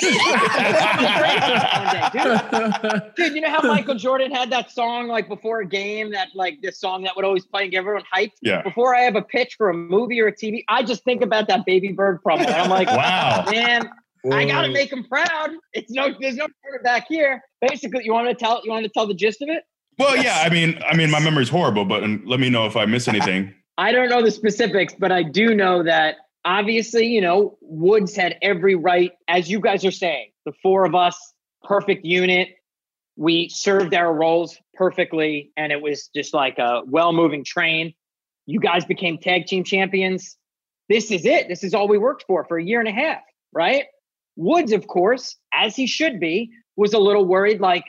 [3.15, 6.62] dude, you know how Michael Jordan had that song like before a game, that like
[6.62, 8.33] this song that would always play and get everyone hyped.
[8.41, 8.62] Yeah.
[8.62, 11.47] Before I have a pitch for a movie or a TV, I just think about
[11.47, 12.47] that baby bird problem.
[12.47, 13.89] And I'm like, wow, man,
[14.31, 15.51] I gotta make him proud.
[15.73, 16.47] It's no, there's no
[16.83, 17.41] back here.
[17.62, 19.63] Basically, you want to tell, you want to tell the gist of it?
[19.97, 20.43] Well, yeah.
[20.45, 23.07] I mean, I mean, my memory's horrible, but um, let me know if I miss
[23.07, 23.53] anything.
[23.79, 26.15] I don't know the specifics, but I do know that
[26.47, 30.95] obviously, you know, Woods had every right, as you guys are saying, the four of
[30.95, 32.49] us, perfect unit.
[33.17, 37.93] We served our roles perfectly, and it was just like a well moving train.
[38.45, 40.38] You guys became tag team champions.
[40.88, 41.49] This is it.
[41.49, 43.86] This is all we worked for for a year and a half, right?
[44.38, 47.83] Woods, of course, as he should be, was a little worried like,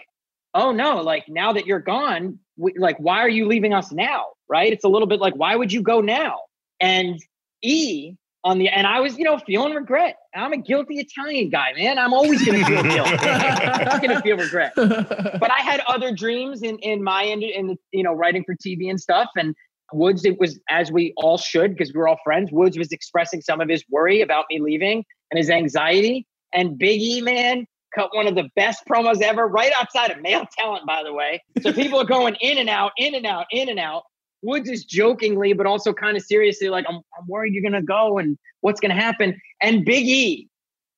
[0.55, 4.25] oh no, like now that you're gone, we, like, why are you leaving us now?
[4.49, 4.73] Right?
[4.73, 6.41] It's a little bit like, why would you go now?
[6.81, 7.21] And
[7.63, 10.17] E on the and I was, you know, feeling regret.
[10.35, 11.99] I'm a guilty Italian guy, man.
[11.99, 13.09] I'm always gonna feel guilt.
[13.23, 14.73] I'm not gonna feel regret.
[14.77, 18.91] But I had other dreams in in my end in you know writing for TV
[18.91, 19.29] and stuff.
[19.37, 19.55] And
[19.93, 22.51] Woods, it was as we all should because we are all friends.
[22.53, 26.27] Woods was expressing some of his worry about me leaving and his anxiety.
[26.53, 30.47] And Big E, man, cut one of the best promos ever, right outside of male
[30.59, 31.43] talent, by the way.
[31.63, 34.05] So people are going in and out, in and out, in and out.
[34.43, 37.83] Woods is jokingly, but also kind of seriously, like, I'm, I'm worried you're going to
[37.83, 39.41] go and what's going to happen.
[39.61, 40.49] And Big E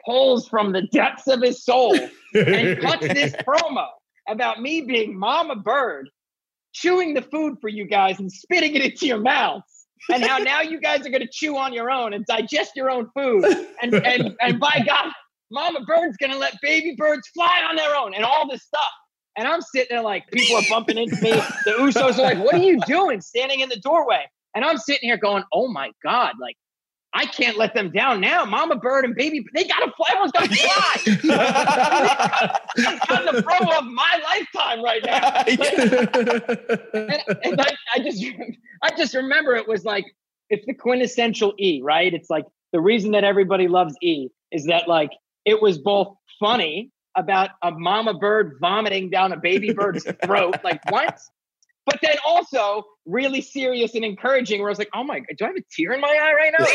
[0.05, 1.99] pulls from the depths of his soul
[2.35, 3.87] and cuts this promo
[4.29, 6.09] about me being Mama Bird,
[6.73, 9.65] chewing the food for you guys and spitting it into your mouths.
[10.11, 12.91] And how now you guys are going to chew on your own and digest your
[12.91, 13.45] own food.
[13.83, 15.13] And, and, and by God,
[15.51, 18.83] Mama Bird's going to let baby birds fly on their own and all this stuff.
[19.37, 21.33] And I'm sitting there like people are bumping into me.
[21.65, 25.09] The Usos are like, "What are you doing, standing in the doorway?" And I'm sitting
[25.09, 26.57] here going, "Oh my god!" Like
[27.13, 28.45] I can't let them down now.
[28.45, 30.07] Mama Bird and Baby, they gotta fly.
[30.11, 31.01] Everyone's gonna fly.
[33.11, 35.43] on the promo of my lifetime right now.
[36.95, 38.25] and, and I, I just,
[38.83, 40.05] I just remember it was like
[40.51, 42.15] it's the quintessential E, right?
[42.15, 45.11] It's like the reason that everybody loves E is that like
[45.45, 46.91] it was both funny
[47.21, 50.57] about a mama bird vomiting down a baby bird's throat.
[50.65, 51.21] Like, what?
[51.87, 55.45] But then also really serious and encouraging, where I was like, oh my, God, do
[55.45, 56.67] I have a tear in my eye right now?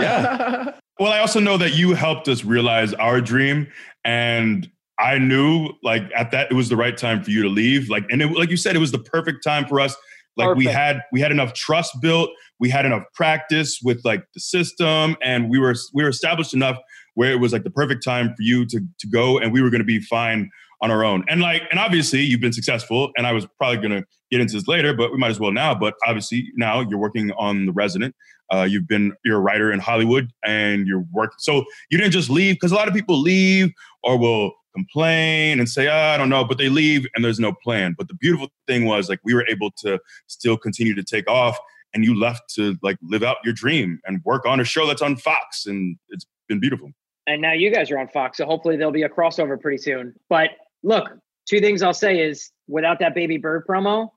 [0.00, 0.72] yeah.
[0.98, 3.68] Well, I also know that you helped us realize our dream.
[4.04, 7.88] And I knew like at that, it was the right time for you to leave.
[7.88, 9.94] Like, and it, like you said, it was the perfect time for us.
[10.36, 10.58] Like perfect.
[10.58, 12.30] we had, we had enough trust built.
[12.60, 16.78] We had enough practice with like the system and we were, we were established enough
[17.18, 19.70] where it was like the perfect time for you to to go and we were
[19.70, 20.48] going to be fine
[20.80, 21.24] on our own.
[21.28, 24.54] And like, and obviously you've been successful, and I was probably going to get into
[24.54, 25.74] this later, but we might as well now.
[25.74, 28.14] But obviously now you're working on The Resident.
[28.54, 31.34] Uh, you've been you're a writer in Hollywood, and you're working.
[31.40, 33.72] So you didn't just leave because a lot of people leave
[34.04, 37.52] or will complain and say, oh, I don't know, but they leave and there's no
[37.64, 37.96] plan.
[37.98, 41.58] But the beautiful thing was like we were able to still continue to take off
[41.94, 45.02] and you left to like live out your dream and work on a show that's
[45.02, 46.92] on Fox, and it's been beautiful.
[47.28, 50.14] And now you guys are on Fox, so hopefully there'll be a crossover pretty soon.
[50.30, 50.50] But
[50.82, 51.10] look,
[51.46, 54.10] two things I'll say is without that baby bird promo,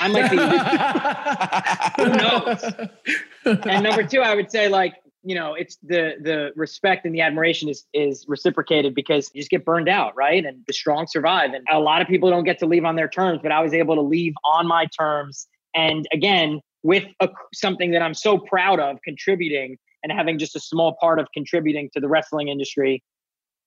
[0.00, 0.36] I might be.
[2.02, 3.66] who knows?
[3.66, 7.20] And number two, I would say like you know it's the the respect and the
[7.20, 11.52] admiration is is reciprocated because you just get burned out right and the strong survive
[11.54, 13.72] and a lot of people don't get to leave on their terms but i was
[13.72, 18.78] able to leave on my terms and again with a, something that i'm so proud
[18.78, 23.02] of contributing and having just a small part of contributing to the wrestling industry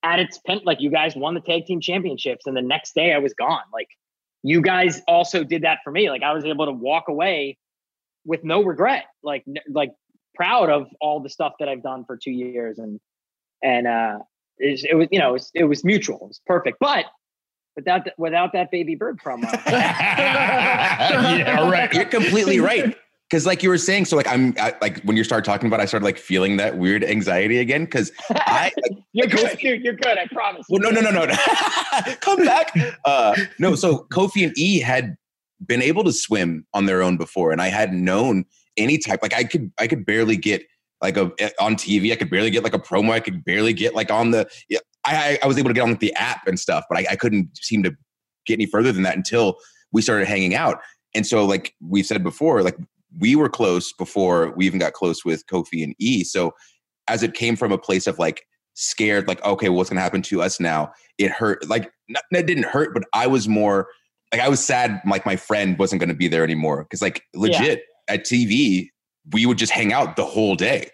[0.03, 3.13] at its pen like you guys won the tag team championships and the next day
[3.13, 3.87] i was gone like
[4.43, 7.57] you guys also did that for me like i was able to walk away
[8.25, 9.91] with no regret like like
[10.37, 12.99] proud of all the stuff that I've done for two years, and
[13.61, 14.19] and uh,
[14.57, 16.77] it, it was you know it was, it was, mutual, it was perfect.
[16.79, 17.05] But
[17.75, 21.91] without the, without that baby bird promo, yeah, right.
[21.91, 22.95] You're completely right.
[23.29, 25.79] Because like you were saying, so like I'm I, like when you start talking about,
[25.79, 27.83] it, I started like feeling that weird anxiety again.
[27.83, 29.83] Because I like, you're good, dude.
[29.83, 30.17] You're good.
[30.17, 30.65] I promise.
[30.69, 31.35] Well, no, no, no, no, no.
[32.21, 32.71] Come back.
[33.03, 35.17] Uh, no, so Kofi and E had
[35.65, 38.45] been able to swim on their own before, and I hadn't known
[38.77, 39.19] any type.
[39.21, 40.65] Like I could I could barely get
[41.01, 42.13] like a eh, on TV.
[42.13, 43.11] I could barely get like a promo.
[43.11, 44.49] I could barely get like on the.
[45.03, 47.57] I I was able to get on the app and stuff, but I, I couldn't
[47.57, 47.95] seem to
[48.45, 49.57] get any further than that until
[49.91, 50.79] we started hanging out.
[51.13, 52.77] And so, like we said before, like
[53.17, 56.23] we were close before we even got close with Kofi and E.
[56.23, 56.53] So
[57.07, 58.43] as it came from a place of like
[58.73, 60.91] scared, like okay, what's going to happen to us now?
[61.17, 61.67] It hurt.
[61.67, 63.87] Like not, it didn't hurt, but I was more
[64.31, 65.01] like I was sad.
[65.07, 67.79] Like my friend wasn't going to be there anymore because like legit.
[67.79, 68.89] Yeah at TV,
[69.31, 70.89] we would just hang out the whole day.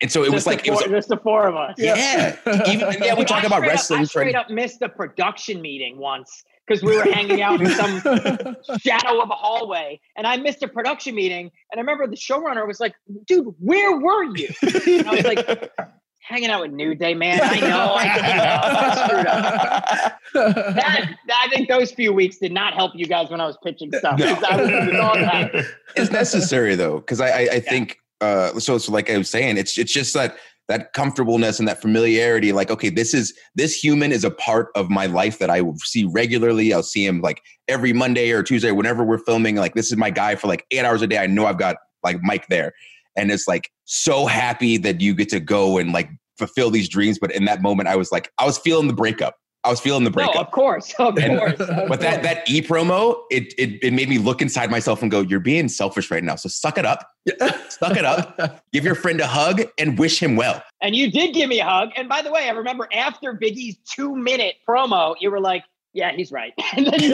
[0.00, 0.04] Yeah.
[0.04, 1.74] And so it just was like four, it was just the four of us.
[1.76, 2.36] Yeah,
[2.66, 3.98] even yeah, we talk about wrestling.
[3.98, 7.68] Up, I straight up missed a production meeting once because we were hanging out in
[7.70, 8.00] some
[8.80, 11.50] shadow of a hallway, and I missed a production meeting.
[11.70, 12.94] And I remember the showrunner was like,
[13.26, 15.70] "Dude, where were you?" And I was like,
[16.30, 17.40] hanging out with New Day, man.
[17.42, 17.94] I know.
[17.96, 18.04] I,
[18.62, 20.74] I screwed up.
[20.76, 23.90] That, I think those few weeks did not help you guys when I was pitching
[23.92, 24.18] stuff.
[24.18, 24.34] No.
[24.34, 27.60] Was, it's necessary though, because I, I, I yeah.
[27.60, 28.78] think uh, so.
[28.78, 30.36] So like I was saying, it's it's just that
[30.68, 32.52] that comfortableness and that familiarity.
[32.52, 36.04] Like, okay, this is this human is a part of my life that I see
[36.04, 36.72] regularly.
[36.72, 39.56] I'll see him like every Monday or Tuesday, whenever we're filming.
[39.56, 41.18] Like, this is my guy for like eight hours a day.
[41.18, 42.72] I know I've got like Mike there
[43.16, 47.18] and it's like so happy that you get to go and like fulfill these dreams.
[47.18, 49.36] But in that moment, I was like, I was feeling the breakup.
[49.62, 50.34] I was feeling the breakup.
[50.34, 51.60] No, of course, of and, course.
[51.60, 55.10] Of but that that e promo, it, it it made me look inside myself and
[55.10, 56.36] go, "You're being selfish right now.
[56.36, 57.06] So suck it up,
[57.68, 58.62] suck it up.
[58.72, 61.66] Give your friend a hug and wish him well." And you did give me a
[61.66, 61.90] hug.
[61.94, 65.64] And by the way, I remember after Big E's two minute promo, you were like,
[65.92, 67.12] "Yeah, he's right." and then you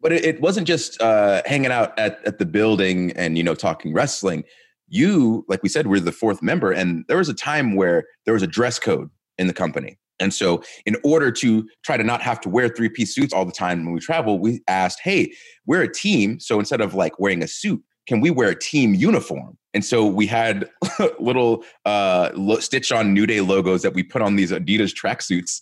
[0.00, 3.54] but it, it, wasn't just uh, hanging out at, at the building and you know
[3.56, 4.44] talking wrestling
[4.88, 6.70] you, like we said, we're the fourth member.
[6.70, 9.98] And there was a time where there was a dress code in the company.
[10.18, 13.44] And so, in order to try to not have to wear three piece suits all
[13.44, 15.32] the time when we travel, we asked, hey,
[15.66, 16.40] we're a team.
[16.40, 19.58] So instead of like wearing a suit, can we wear a team uniform?
[19.74, 20.70] And so we had
[21.18, 25.60] little uh, stitch on New Day logos that we put on these Adidas tracksuits.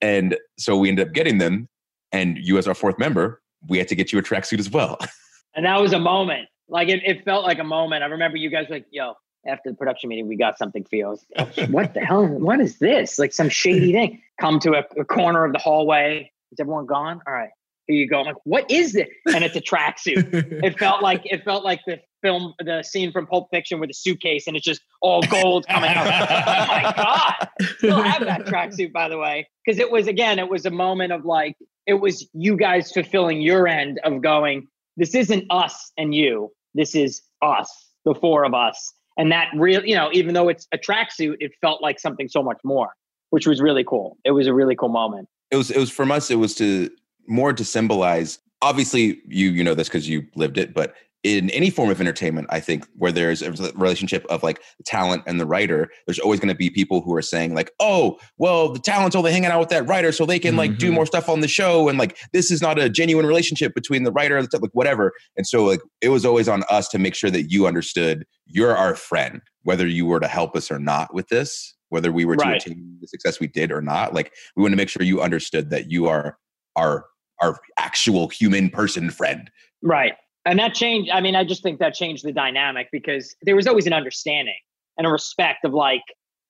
[0.00, 1.68] And so we ended up getting them.
[2.12, 4.98] And you, as our fourth member, we had to get you a tracksuit as well.
[5.54, 6.48] And that was a moment.
[6.68, 8.04] Like it, it felt like a moment.
[8.04, 9.14] I remember you guys like, yo,
[9.46, 11.08] after the production meeting, we got something for you.
[11.08, 12.26] Was, oh, what the hell?
[12.26, 13.18] What is this?
[13.18, 14.22] Like some shady thing.
[14.40, 16.30] Come to a, a, corner of the hallway.
[16.52, 17.20] Is everyone gone?
[17.26, 17.50] All right.
[17.86, 18.20] Here you go.
[18.20, 19.08] I'm like, what is it?
[19.34, 20.32] And it's a tracksuit.
[20.64, 23.94] it felt like it felt like the film, the scene from Pulp Fiction with a
[23.94, 26.06] suitcase and it's just all gold coming out.
[26.06, 27.48] oh my God.
[27.78, 29.48] Still have that tracksuit, by the way.
[29.64, 33.40] Because it was again, it was a moment of like, it was you guys fulfilling
[33.40, 38.54] your end of going, this isn't us and you this is us, the four of
[38.54, 38.92] us.
[39.18, 42.42] And that real, you know, even though it's a tracksuit, it felt like something so
[42.42, 42.90] much more,
[43.30, 44.16] which was really cool.
[44.24, 45.28] It was a really cool moment.
[45.50, 46.90] It was, it was from us, it was to
[47.26, 51.68] more to symbolize, obviously you, you know this because you lived it, but in any
[51.68, 55.44] form of entertainment, I think where there's a relationship of like the talent and the
[55.44, 59.14] writer, there's always going to be people who are saying like, "Oh, well, the talent's
[59.14, 60.78] only hanging out with that writer, so they can like mm-hmm.
[60.78, 64.04] do more stuff on the show," and like this is not a genuine relationship between
[64.04, 65.12] the writer and the like whatever.
[65.36, 68.76] And so like it was always on us to make sure that you understood you're
[68.76, 72.36] our friend, whether you were to help us or not with this, whether we were
[72.36, 72.64] to right.
[72.64, 74.14] attain the success we did or not.
[74.14, 76.38] Like we want to make sure you understood that you are
[76.76, 77.04] our
[77.42, 79.50] our actual human person friend.
[79.82, 83.56] Right and that changed i mean i just think that changed the dynamic because there
[83.56, 84.58] was always an understanding
[84.98, 86.02] and a respect of like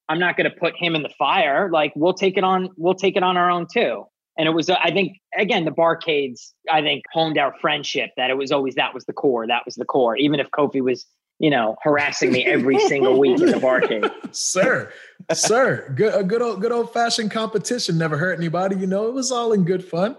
[0.08, 2.94] i'm not going to put him in the fire like we'll take it on we'll
[2.94, 4.04] take it on our own too
[4.38, 8.30] And it was, uh, I think, again, the barcades, I think, honed our friendship that
[8.30, 9.46] it was always that was the core.
[9.46, 10.16] That was the core.
[10.16, 11.04] Even if Kofi was,
[11.38, 14.10] you know, harassing me every single week in the barcade.
[14.34, 14.92] sir,
[15.32, 18.76] sir, good, a good old, good old fashioned competition never hurt anybody.
[18.76, 20.16] You know, it was all in good fun.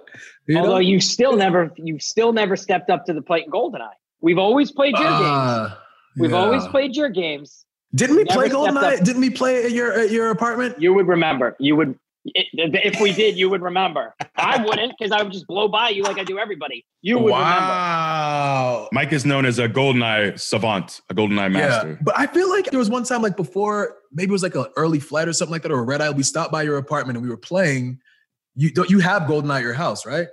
[0.48, 0.78] You Although know?
[0.80, 3.90] you still never, you still never stepped up to the plate in Goldeneye.
[4.22, 5.22] We've always played your games.
[5.24, 5.82] Ah,
[6.18, 6.38] We've yeah.
[6.38, 7.66] always played your games.
[7.94, 9.00] Didn't we never play stepped Goldeneye?
[9.00, 9.04] up.
[9.06, 10.80] Didn't we play at your at your apartment?
[10.82, 11.56] You would remember.
[11.60, 14.16] You would, if we did, you would remember.
[14.36, 16.86] I wouldn't because I would just blow by you like I do everybody.
[17.02, 17.44] You would remember.
[17.44, 18.90] wow.
[18.92, 21.90] Mike is known as a GoldenEye savant, a GoldenEye master.
[21.92, 24.56] Yeah, but I feel like there was one time, like before, maybe it was like
[24.56, 26.10] an early flight or something like that, or a red eye.
[26.12, 28.00] We stopped by your apartment and we were playing.
[28.56, 30.28] You don't you have Goldeneye at your house, right?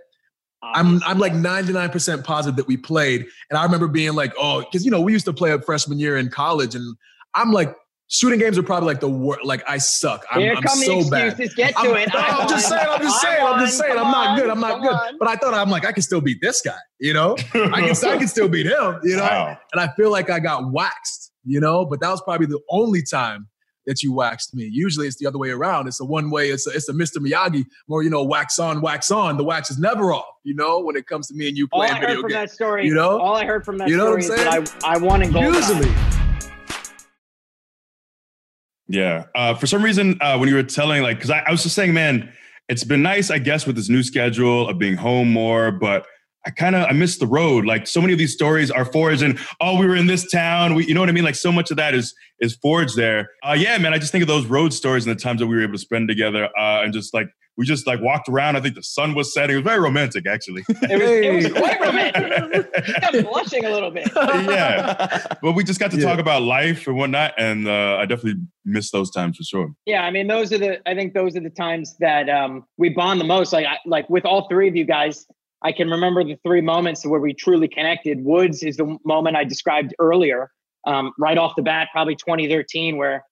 [0.63, 3.27] I'm I'm like 99% positive that we played.
[3.51, 5.99] And I remember being like, oh, because you know, we used to play a freshman
[5.99, 6.97] year in college, and
[7.35, 7.75] I'm like,
[8.09, 9.45] shooting games are probably like the worst.
[9.45, 10.25] Like I suck.
[10.31, 11.29] I'm, Here I'm come so the bad.
[11.29, 11.55] excuses.
[11.55, 12.13] Get to I'm, it.
[12.13, 14.51] no, I I'm just saying, I'm just saying, I'm just saying, I'm not good.
[14.51, 14.93] I'm not good.
[14.93, 15.19] on.
[15.19, 17.37] But I thought I'm like, I can still beat this guy, you know?
[17.55, 19.23] I can I can still beat him, you know?
[19.23, 19.59] Wow.
[19.73, 23.03] And I feel like I got waxed, you know, but that was probably the only
[23.03, 23.47] time
[23.89, 24.69] that you waxed me.
[24.71, 25.89] Usually it's the other way around.
[25.89, 27.17] It's a one way, it's a, it's a Mr.
[27.17, 29.39] Miyagi, more, you know, wax on, wax on.
[29.39, 31.95] The wax is never off, you know, when it comes to me and you playing
[31.95, 32.23] video games.
[32.23, 32.51] All I heard from games.
[32.51, 33.19] that story, you know?
[33.19, 35.23] all I heard from that You know story what I'm is that I, I won
[35.23, 35.55] in Goldeneye.
[35.55, 35.95] Usually.
[38.89, 39.25] Yeah.
[39.35, 41.75] Uh, for some reason, uh, when you were telling, like, because I, I was just
[41.75, 42.31] saying, man,
[42.69, 46.07] it's been nice, I guess, with this new schedule of being home more, but
[46.49, 47.67] I kind of I miss the road.
[47.67, 50.75] Like so many of these stories are forged, and oh, we were in this town.
[50.75, 51.23] We, you know what I mean?
[51.25, 53.29] Like so much of that is is forged there.
[53.47, 53.93] Uh, yeah, man.
[53.93, 55.79] I just think of those road stories and the times that we were able to
[55.79, 58.57] spend together, uh, and just like we just like walked around.
[58.57, 59.57] I think the sun was setting.
[59.57, 60.65] It was very romantic, actually.
[60.89, 63.03] It was, it was quite romantic.
[63.03, 64.09] I'm blushing a little bit.
[64.15, 66.05] yeah, but we just got to Yeah.
[66.09, 69.71] talk about life and whatnot, and uh, I definitely miss those times for sure.
[69.85, 70.89] Yeah, I mean, those are the.
[70.89, 73.53] I think those are the times that um, we bond the most.
[73.53, 75.27] Like, I, like with all three of you guys,
[75.63, 78.25] I can remember the three moments where we truly connected.
[78.25, 80.51] Woods is the moment I described earlier,
[80.87, 83.25] um, right off the bat, probably 2013, where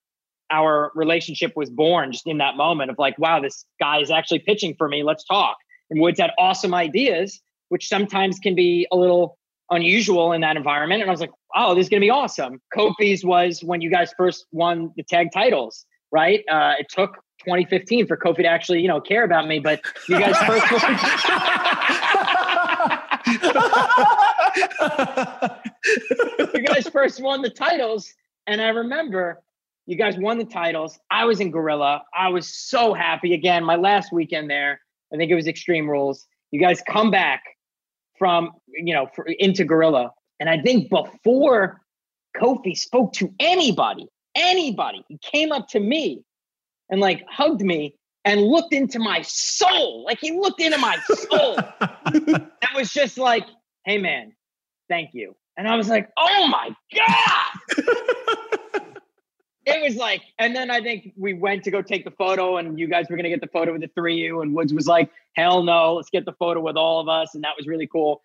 [0.51, 4.41] our relationship was born just in that moment of like, wow, this guy is actually
[4.41, 5.03] pitching for me.
[5.03, 5.57] Let's talk.
[5.91, 9.39] And Woods had awesome ideas, which sometimes can be a little
[9.71, 11.03] unusual in that environment.
[11.03, 12.61] And I was like, oh, this is going to be awesome.
[12.77, 16.45] Kofi's was when you guys first won the tag titles, right?
[16.51, 20.19] Uh, it took 2015 for Kofi to actually, you know, care about me, but you
[20.19, 20.67] guys first
[26.55, 28.13] you guys first won the titles.
[28.47, 29.43] And I remember
[29.87, 30.99] you guys won the titles.
[31.11, 32.03] I was in Gorilla.
[32.15, 33.35] I was so happy.
[33.35, 34.81] Again, my last weekend there,
[35.13, 36.27] I think it was Extreme Rules.
[36.51, 37.43] You guys come back
[38.19, 40.11] from, you know, for, into Gorilla.
[40.41, 41.81] And I think before
[42.37, 46.23] Kofi spoke to anybody, anybody, he came up to me
[46.91, 50.05] and like hugged me and looked into my soul.
[50.05, 51.57] Like he looked into my soul.
[52.05, 53.47] and was just like,
[53.87, 54.33] hey man,
[54.91, 55.35] thank you.
[55.57, 57.87] And I was like, oh my God.
[59.65, 62.79] it was like, and then I think we went to go take the photo, and
[62.79, 64.89] you guys were gonna get the photo with the three of you, and Woods was
[64.89, 67.35] like, hell no, let's get the photo with all of us.
[67.35, 68.21] And that was really cool.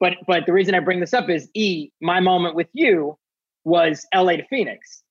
[0.00, 3.18] But but the reason I bring this up is E, my moment with you
[3.64, 5.04] was LA to Phoenix.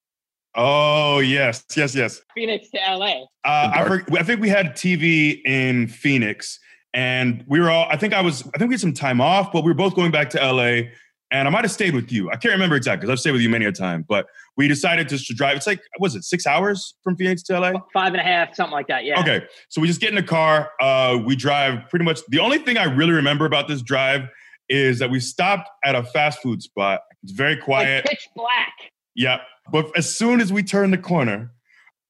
[0.55, 2.21] Oh yes, yes, yes.
[2.35, 3.23] Phoenix to LA.
[3.45, 4.07] Uh, I, Dark.
[4.09, 6.59] for, I think we had TV in Phoenix,
[6.93, 7.87] and we were all.
[7.89, 8.41] I think I was.
[8.53, 10.89] I think we had some time off, but we were both going back to LA.
[11.33, 12.29] And I might have stayed with you.
[12.29, 14.03] I can't remember exactly because I've stayed with you many a time.
[14.05, 14.25] But
[14.57, 15.55] we decided just to drive.
[15.55, 17.71] It's like was it six hours from Phoenix to LA?
[17.93, 19.05] Five and a half, something like that.
[19.05, 19.21] Yeah.
[19.21, 20.71] Okay, so we just get in the car.
[20.81, 22.19] Uh, we drive pretty much.
[22.27, 24.27] The only thing I really remember about this drive
[24.67, 26.99] is that we stopped at a fast food spot.
[27.23, 28.05] It's very Like quiet.
[28.05, 28.73] pitch black.
[29.15, 29.37] Yeah,
[29.71, 31.51] but as soon as we turned the corner,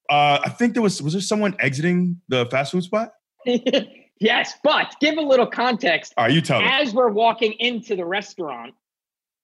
[0.09, 3.13] uh, I think there was was there someone exiting the fast food spot?
[4.19, 6.13] yes, but give a little context.
[6.17, 6.67] All right, you tell me.
[6.69, 8.73] As we're walking into the restaurant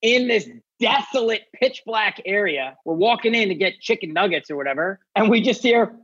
[0.02, 0.48] in this
[0.80, 5.42] desolate, pitch black area, we're walking in to get chicken nuggets or whatever, and we
[5.42, 5.96] just hear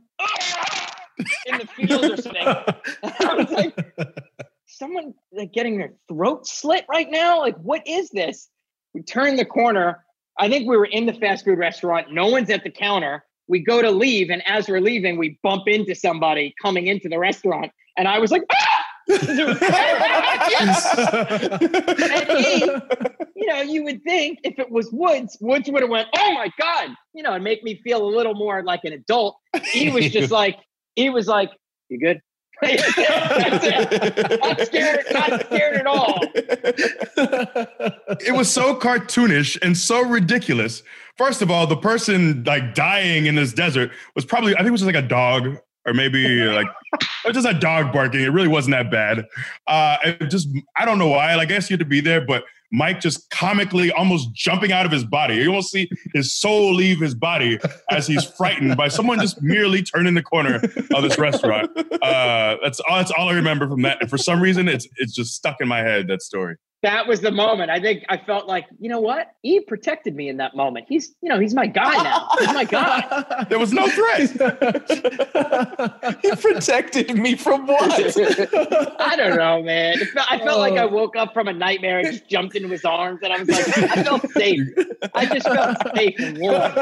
[1.46, 2.46] in the field or something.
[2.46, 4.14] I was like,
[4.66, 7.40] someone like getting their throat slit right now?
[7.40, 8.48] Like, what is this?
[8.92, 10.04] We turn the corner.
[10.38, 12.12] I think we were in the fast food restaurant.
[12.12, 13.24] No one's at the counter.
[13.46, 17.18] We go to leave, and as we're leaving, we bump into somebody coming into the
[17.18, 17.70] restaurant.
[17.96, 18.84] And I was like, ah!
[19.06, 19.16] He,
[23.36, 26.50] you know, you would think if it was Woods, Woods would have went, "Oh my
[26.58, 29.36] god," you know, and make me feel a little more like an adult.
[29.72, 30.58] He was just like,
[30.96, 31.50] he was like,
[31.90, 32.20] "You good?"
[32.62, 36.20] Not scared, not scared at all.
[38.20, 40.82] it was so cartoonish and so ridiculous.
[41.16, 44.72] First of all, the person like dying in this desert was probably I think it
[44.72, 46.66] was just like a dog or maybe like
[47.32, 48.20] just a dog barking.
[48.20, 49.26] It really wasn't that bad.
[49.66, 51.34] Uh, it just I don't know why.
[51.34, 54.84] Like, I guess you had to be there, but Mike just comically almost jumping out
[54.84, 55.36] of his body.
[55.36, 57.58] You almost see his soul leave his body
[57.90, 60.56] as he's frightened by someone just merely turning the corner
[60.94, 61.70] of this restaurant.
[61.76, 62.96] Uh, that's all.
[62.96, 63.98] That's all I remember from that.
[64.00, 66.08] And for some reason, it's it's just stuck in my head.
[66.08, 67.70] That story that was the moment.
[67.70, 69.34] I think I felt like, you know what?
[69.42, 70.84] He protected me in that moment.
[70.86, 72.28] He's, you know, he's my guy now.
[72.38, 73.46] He's my guy.
[73.48, 74.30] there was no threat.
[76.22, 77.90] he protected me from what?
[79.00, 79.96] I don't know, man.
[79.96, 80.88] Felt, I felt like I oh.
[80.88, 83.78] woke up from a nightmare and just jumped into his arms, and I was like,
[83.78, 84.68] I felt safe.
[85.14, 86.72] I just felt safe and warm.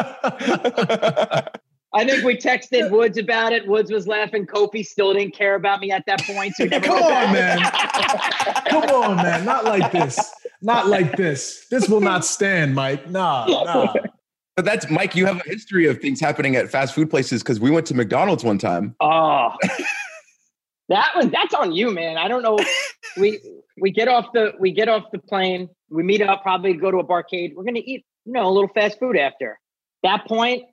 [1.95, 3.67] I think we texted Woods about it.
[3.67, 4.47] Woods was laughing.
[4.47, 6.55] Kofi still didn't care about me at that point.
[6.55, 7.59] So Come on, man.
[8.67, 9.45] Come on, man.
[9.45, 10.19] Not like this.
[10.63, 11.67] Not like this.
[11.71, 13.11] This will not stand, Mike.
[13.11, 13.93] Nah, nah.
[14.57, 15.17] But that's Mike.
[15.17, 17.95] You have a history of things happening at fast food places because we went to
[17.95, 18.95] McDonald's one time.
[19.01, 19.55] Oh,
[20.89, 22.19] that was that's on you, man.
[22.19, 22.59] I don't know.
[23.17, 23.41] We
[23.81, 25.69] we get off the we get off the plane.
[25.89, 26.43] We meet up.
[26.43, 27.55] Probably go to a barcade.
[27.55, 29.59] We're gonna eat, you know, a little fast food after.
[30.03, 30.65] That point,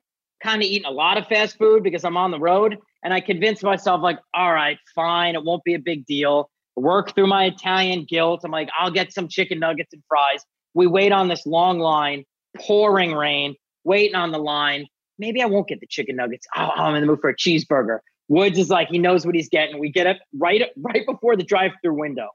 [0.42, 2.78] kind of eating a lot of fast food because I'm on the road.
[3.02, 6.50] And I convinced myself, like, all right, fine, it won't be a big deal.
[6.76, 8.42] Work through my Italian guilt.
[8.44, 10.44] I'm like, I'll get some chicken nuggets and fries.
[10.74, 12.24] We wait on this long line,
[12.56, 14.86] pouring rain, waiting on the line.
[15.18, 16.46] Maybe I won't get the chicken nuggets.
[16.56, 17.98] Oh, oh I'm in the mood for a cheeseburger.
[18.28, 19.78] Woods is like, he knows what he's getting.
[19.78, 22.28] We get up right, right before the drive through window,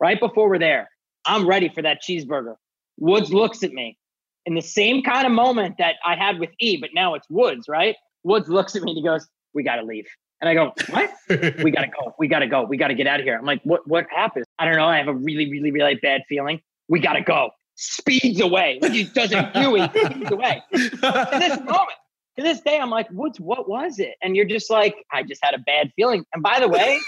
[0.00, 0.88] right before we're there.
[1.26, 2.54] I'm ready for that cheeseburger.
[2.98, 3.98] Woods looks at me
[4.46, 7.68] in the same kind of moment that I had with E, but now it's Woods,
[7.68, 7.96] right?
[8.22, 10.06] Woods looks at me and he goes, "We got to leave."
[10.40, 11.10] And I go, "What?
[11.62, 12.14] we got to go.
[12.18, 12.64] We got to go.
[12.64, 13.86] We got to get out of here." I'm like, "What?
[13.86, 14.86] What happened?" I don't know.
[14.86, 16.60] I have a really, really, really bad feeling.
[16.88, 17.50] We got to go.
[17.76, 18.78] Speeds away.
[18.80, 19.90] Like he doesn't do it.
[19.90, 20.62] Speeds away.
[20.72, 21.98] to this moment,
[22.36, 25.44] to this day, I'm like, "Woods, what was it?" And you're just like, "I just
[25.44, 27.00] had a bad feeling." And by the way,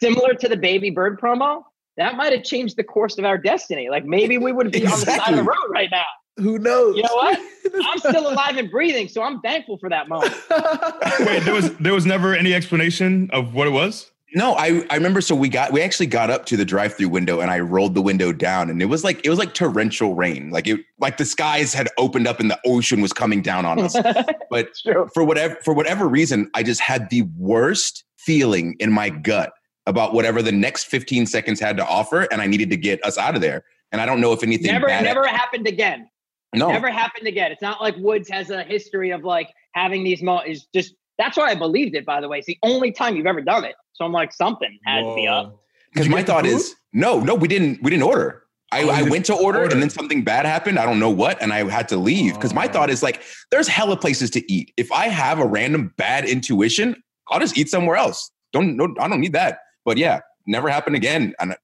[0.00, 1.62] similar to the baby bird promo,
[1.96, 3.90] that might have changed the course of our destiny.
[3.90, 5.12] Like maybe we would be exactly.
[5.12, 6.04] on the side of the road right now.
[6.40, 6.96] Who knows?
[6.96, 7.38] You know what?
[7.84, 10.34] I'm still alive and breathing, so I'm thankful for that moment.
[11.20, 14.10] Wait, there was there was never any explanation of what it was?
[14.32, 17.40] No, I, I remember so we got we actually got up to the drive-through window
[17.40, 20.50] and I rolled the window down and it was like it was like torrential rain.
[20.50, 23.80] Like it like the skies had opened up and the ocean was coming down on
[23.80, 23.96] us.
[24.50, 24.70] But
[25.14, 29.52] for whatever for whatever reason, I just had the worst feeling in my gut
[29.86, 33.16] about whatever the next 15 seconds had to offer and I needed to get us
[33.16, 33.64] out of there.
[33.92, 36.09] And I don't know if anything never never happened again.
[36.54, 36.68] No.
[36.68, 37.52] Never happened again.
[37.52, 40.66] It's not like Woods has a history of like having these moments.
[40.74, 42.38] Just that's why I believed it, by the way.
[42.38, 43.76] It's the only time you've ever done it.
[43.92, 45.10] So I'm like, something had Whoa.
[45.10, 45.62] to be up.
[45.92, 46.54] Because my thought food?
[46.54, 48.44] is no, no, we didn't we didn't order.
[48.72, 50.78] I, oh, I went to order, order, and then something bad happened.
[50.78, 52.92] I don't know what, and I had to leave because my thought oh.
[52.92, 53.20] is like,
[53.50, 54.72] there's hella places to eat.
[54.76, 58.30] If I have a random bad intuition, I'll just eat somewhere else.
[58.52, 59.58] Don't no, I don't need that.
[59.84, 61.56] But yeah, never happened again, and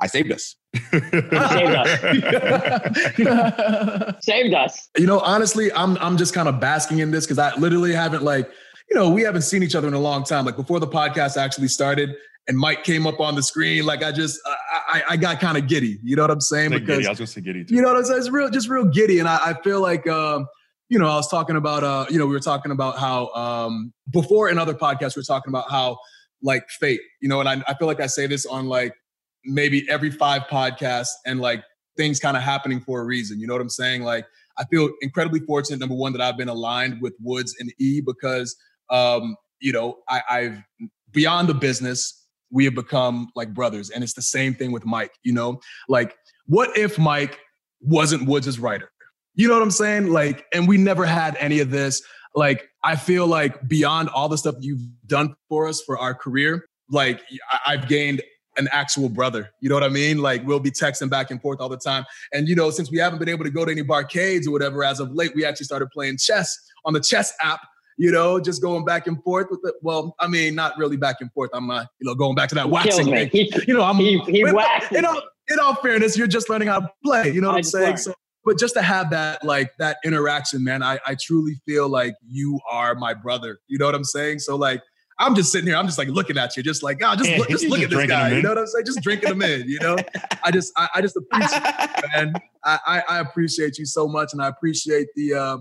[0.00, 0.54] I saved us.
[0.92, 1.90] Saved us.
[4.24, 4.88] Saved us.
[4.96, 8.22] You know, honestly, I'm I'm just kind of basking in this because I literally haven't
[8.22, 8.48] like,
[8.88, 10.44] you know, we haven't seen each other in a long time.
[10.44, 12.14] Like before the podcast actually started,
[12.46, 15.66] and Mike came up on the screen, like I just I I, got kind of
[15.66, 15.98] giddy.
[16.04, 16.70] You know what I'm saying?
[16.70, 17.06] Because giddy.
[17.06, 17.74] I was gonna say giddy too.
[17.74, 18.20] You know what I'm saying?
[18.20, 20.06] It's real, just real giddy, and I, I feel like.
[20.06, 20.46] Um,
[20.90, 23.92] you know, I was talking about, uh, you know, we were talking about how um,
[24.10, 25.98] before in other podcasts, we were talking about how
[26.42, 28.94] like fate, you know, and I, I feel like I say this on like
[29.44, 31.62] maybe every five podcasts and like
[31.96, 33.40] things kind of happening for a reason.
[33.40, 34.02] You know what I'm saying?
[34.02, 34.26] Like
[34.58, 38.56] I feel incredibly fortunate, number one, that I've been aligned with Woods and E because
[38.90, 40.62] um, you know, I, I've
[41.12, 43.90] beyond the business, we have become like brothers.
[43.90, 45.60] And it's the same thing with Mike, you know?
[45.88, 46.16] Like,
[46.46, 47.38] what if Mike
[47.80, 48.90] wasn't Woods' writer?
[49.34, 50.08] You know what I'm saying?
[50.08, 52.02] Like, and we never had any of this.
[52.34, 56.66] Like, I feel like beyond all the stuff you've done for us for our career,
[56.90, 57.20] like
[57.66, 58.22] I've gained
[58.58, 59.50] an actual brother.
[59.60, 60.18] You know what I mean?
[60.18, 62.04] Like we'll be texting back and forth all the time.
[62.32, 64.84] And you know, since we haven't been able to go to any barcades or whatever
[64.84, 67.60] as of late, we actually started playing chess on the chess app.
[68.00, 69.74] You know, just going back and forth with it.
[69.82, 71.50] Well, I mean, not really back and forth.
[71.52, 73.28] I'm, uh, you know, going back to that he waxing thing.
[73.30, 73.96] He, you know, I'm.
[73.96, 74.92] He, he waxed.
[74.92, 77.30] In all, in all fairness, you're just learning how to play.
[77.30, 77.96] You know what I am saying?
[77.96, 82.14] So, but just to have that like that interaction, man, I I truly feel like
[82.24, 83.58] you are my brother.
[83.66, 84.38] You know what I'm saying?
[84.38, 84.80] So like
[85.20, 87.48] I'm just sitting here, I'm just like looking at you, just like, oh, just, look,
[87.48, 88.36] just look at this guy.
[88.36, 88.86] You know what I'm saying?
[88.86, 89.96] Just drinking them in, you know?
[90.44, 92.32] I just, I, I just appreciate you, man.
[92.64, 94.32] I, I, I, appreciate you so much.
[94.32, 95.58] And I appreciate the, uh,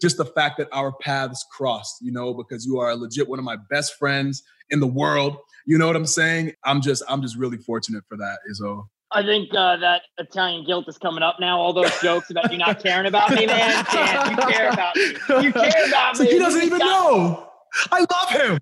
[0.00, 3.40] just the fact that our paths crossed, you know, because you are a legit one
[3.40, 5.36] of my best friends in the world.
[5.66, 6.52] You know what I'm saying?
[6.64, 8.84] I'm just, I'm just really fortunate for that, Izzo.
[9.12, 11.58] I think uh, that Italian guilt is coming up now.
[11.58, 13.84] All those jokes about you not caring about me, man.
[13.92, 15.02] Dan, you care about me.
[15.02, 16.26] You care about me.
[16.26, 17.48] So he doesn't even know.
[17.90, 18.58] I love him.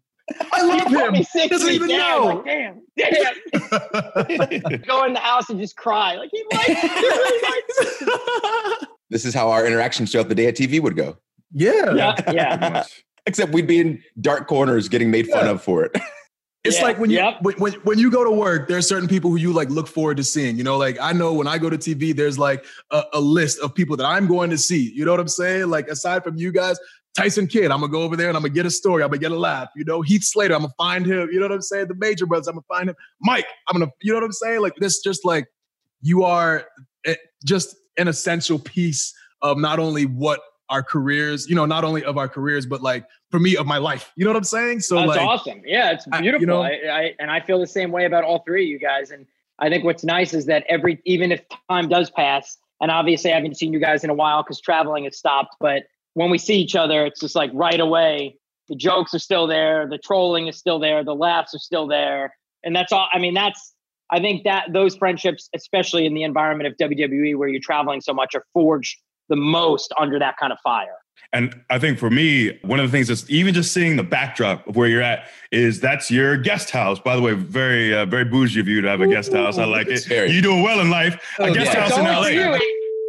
[0.52, 1.12] I love He put him.
[1.12, 2.34] me six Doesn't even down, know.
[2.36, 4.80] Like, damn, damn.
[4.86, 6.16] Go in the house and just cry.
[6.16, 6.78] Like he likes it.
[6.78, 8.84] He really likes.
[9.10, 11.16] This is how our interactions throughout the day at TV would go.
[11.52, 11.94] yeah.
[11.94, 12.84] Yeah, yeah.
[13.26, 15.92] Except we'd be in dark corners getting made fun of for it.
[16.64, 17.36] It's Yeah, like when you yep.
[17.40, 19.86] when, when when you go to work, there are certain people who you like look
[19.88, 20.58] forward to seeing.
[20.58, 23.60] You know, like I know when I go to TV, there's like a, a list
[23.60, 24.92] of people that I'm going to see.
[24.94, 25.70] You know what I'm saying?
[25.70, 26.78] Like aside from you guys,
[27.18, 29.02] Tyson Kidd, I'm gonna go over there and I'm gonna get a story.
[29.02, 29.70] I'm gonna get a laugh.
[29.74, 31.28] You know, Heath Slater, I'm gonna find him.
[31.32, 31.88] You know what I'm saying?
[31.88, 32.96] The Major Brothers, I'm gonna find him.
[33.20, 33.90] Mike, I'm gonna.
[34.02, 34.60] You know what I'm saying?
[34.60, 35.46] Like this, just like
[36.00, 36.66] you are
[37.04, 39.12] eh, just an essential piece
[39.42, 40.40] of not only what
[40.70, 43.78] our careers, you know, not only of our careers, but like for me of my
[43.78, 44.12] life.
[44.16, 44.80] You know what I'm saying?
[44.80, 45.62] So That's like, awesome.
[45.64, 46.46] Yeah, it's I- you beautiful.
[46.46, 49.10] know- I, I and I feel the same way about all three of you guys.
[49.10, 49.26] And
[49.58, 53.34] I think what's nice is that every even if time does pass, and obviously I
[53.36, 55.84] haven't seen you guys in a while because traveling has stopped, but
[56.18, 58.36] when we see each other, it's just like right away.
[58.68, 62.34] The jokes are still there, the trolling is still there, the laughs are still there,
[62.64, 63.08] and that's all.
[63.12, 63.74] I mean, that's
[64.10, 68.12] I think that those friendships, especially in the environment of WWE where you're traveling so
[68.12, 68.96] much, are forged
[69.28, 70.96] the most under that kind of fire.
[71.32, 74.66] And I think for me, one of the things that's even just seeing the backdrop
[74.66, 76.98] of where you're at is that's your guest house.
[76.98, 79.56] By the way, very uh, very bougie of you to have a guest house.
[79.58, 80.04] I like it.
[80.06, 80.30] Very.
[80.30, 81.14] You doing well in life.
[81.38, 81.88] A Oh, guest yeah.
[81.88, 82.58] house in LA.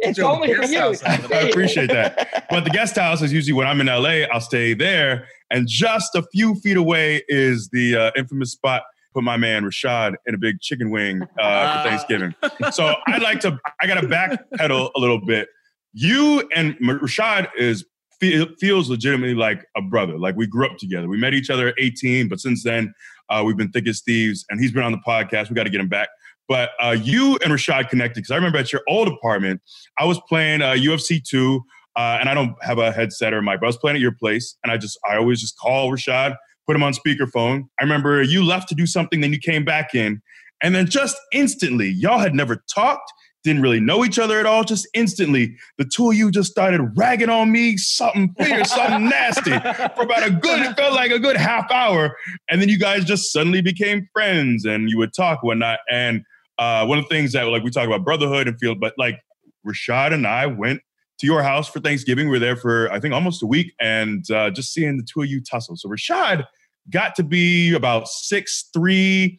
[0.00, 0.94] It's Joe, only for you.
[1.04, 2.46] I appreciate that.
[2.50, 5.28] But the guest house is usually when I'm in LA, I'll stay there.
[5.50, 8.82] And just a few feet away is the uh, infamous spot.
[9.12, 12.34] Put my man Rashad in a big chicken wing uh, for Thanksgiving.
[12.72, 15.48] So I'd like to, I got to backpedal a little bit.
[15.92, 17.84] You and Rashad is
[18.20, 20.18] feels legitimately like a brother.
[20.18, 21.08] Like we grew up together.
[21.08, 22.92] We met each other at 18, but since then
[23.30, 24.44] uh, we've been thick as thieves.
[24.50, 25.48] And he's been on the podcast.
[25.48, 26.08] We got to get him back.
[26.50, 29.62] But uh, you and Rashad connected because I remember at your old apartment,
[30.00, 31.62] I was playing uh, UFC 2,
[31.94, 34.16] uh, and I don't have a headset or mic, but I was playing at your
[34.18, 36.34] place, and I just I always just call Rashad,
[36.66, 37.68] put him on speakerphone.
[37.78, 40.20] I remember you left to do something, then you came back in,
[40.60, 43.12] and then just instantly, y'all had never talked,
[43.44, 44.64] didn't really know each other at all.
[44.64, 49.52] Just instantly, the two of you just started ragging on me, something weird, something nasty,
[49.94, 52.16] for about a good, it felt like a good half hour,
[52.50, 56.24] and then you guys just suddenly became friends, and you would talk whatnot, and
[56.60, 59.18] uh, one of the things that like we talk about brotherhood and feel, but like
[59.66, 60.80] Rashad and I went
[61.18, 62.26] to your house for Thanksgiving.
[62.26, 65.22] We were there for I think almost a week, and uh, just seeing the two
[65.22, 65.76] of you tussle.
[65.76, 66.46] So Rashad
[66.90, 69.38] got to be about six three,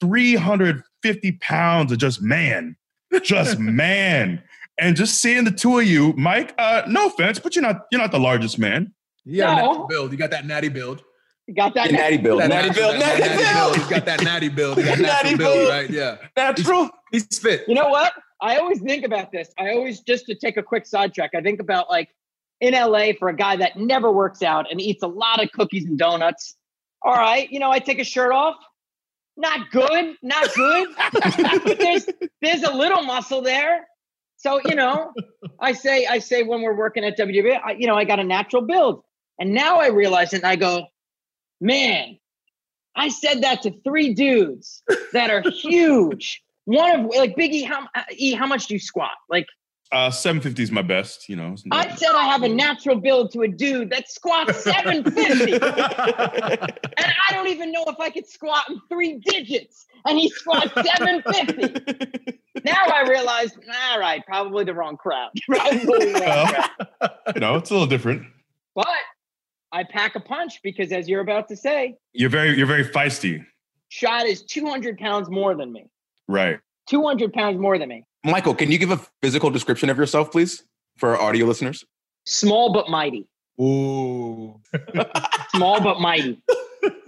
[0.00, 2.76] three hundred fifty pounds of just man,
[3.22, 4.42] just man,
[4.78, 6.54] and just seeing the two of you, Mike.
[6.56, 8.94] Uh, no offense, but you're not you're not the largest man.
[9.24, 9.86] Yeah, No.
[9.86, 10.12] build.
[10.12, 11.02] You got that natty build.
[11.50, 11.90] You got that?
[11.90, 12.38] natty build.
[12.38, 12.96] Natty build.
[13.00, 13.76] Natty natty build.
[13.76, 14.78] He's got that natty build.
[14.78, 15.68] He got Natty natural build, build.
[15.68, 15.90] right?
[15.90, 16.16] Yeah.
[16.36, 16.90] Natural.
[17.10, 17.64] He's fit.
[17.66, 18.12] You know what?
[18.40, 19.52] I always think about this.
[19.58, 21.32] I always just to take a quick sidetrack.
[21.34, 22.08] I think about like
[22.60, 25.86] in LA for a guy that never works out and eats a lot of cookies
[25.86, 26.54] and donuts.
[27.02, 28.54] All right, you know, I take a shirt off.
[29.36, 30.88] Not good, not good.
[31.64, 32.06] but there's
[32.42, 33.88] there's a little muscle there.
[34.36, 35.12] So you know,
[35.58, 38.24] I say I say when we're working at WWE, I, you know, I got a
[38.24, 39.02] natural build,
[39.40, 40.86] and now I realize it, and I go,
[41.60, 42.18] man,
[42.96, 44.82] I said that to three dudes
[45.12, 46.42] that are huge.
[46.64, 47.86] One of like Biggie, how
[48.16, 49.12] E, how much do you squat?
[49.28, 49.46] Like
[49.92, 51.56] Uh, 750 is my best, you know.
[51.72, 55.62] I said, I have a natural build to a dude that squats 750, and
[57.28, 62.38] I don't even know if I could squat in three digits, and he squats 750.
[62.64, 63.50] now I realize,
[63.92, 65.30] all right, probably the wrong crowd.
[65.48, 66.46] Probably the wrong
[67.00, 67.10] crowd.
[67.34, 68.26] you know, it's a little different.
[68.76, 68.86] But
[69.72, 73.44] I pack a punch because, as you're about to say, You're very you're very feisty,
[73.88, 75.86] Shad is 200 pounds more than me.
[76.28, 76.58] right?
[76.88, 78.04] 200 pounds more than me.
[78.24, 80.64] Michael, can you give a physical description of yourself, please,
[80.96, 81.84] for our audio listeners?
[82.26, 83.26] Small but mighty.
[83.60, 84.60] Ooh.
[85.54, 86.40] Small but mighty.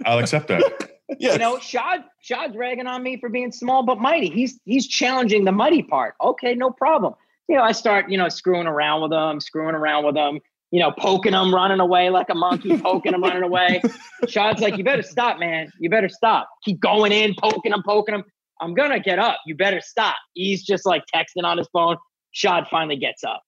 [0.05, 0.89] I'll accept that.
[1.19, 1.33] Yes.
[1.33, 4.29] You know, Shad Shad's ragging on me for being small but mighty.
[4.29, 6.15] He's he's challenging the mighty part.
[6.21, 7.13] Okay, no problem.
[7.47, 10.39] You know, I start, you know, screwing around with him, screwing around with him,
[10.73, 13.79] you know, poking him, running away like a monkey, poking him, running away.
[14.27, 15.71] Shad's like, you better stop, man.
[15.79, 16.49] You better stop.
[16.65, 18.23] Keep going in, poking him, poking him.
[18.59, 19.37] I'm gonna get up.
[19.45, 20.15] You better stop.
[20.33, 21.97] He's just like texting on his phone.
[22.31, 23.43] Shad finally gets up.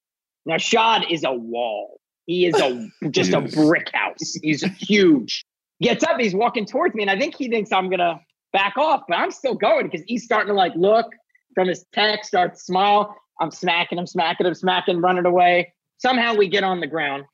[0.45, 1.99] Now Shad is a wall.
[2.27, 4.35] He is a just a brick house.
[4.43, 5.43] He's huge.
[5.81, 8.21] Gets up, he's walking towards me, and I think he thinks I'm gonna
[8.53, 11.07] back off, but I'm still going because he's starting to like look
[11.55, 13.15] from his text, start to smile.
[13.41, 15.73] I'm smacking him, smacking him, smacking, him, running away.
[15.97, 17.25] Somehow we get on the ground.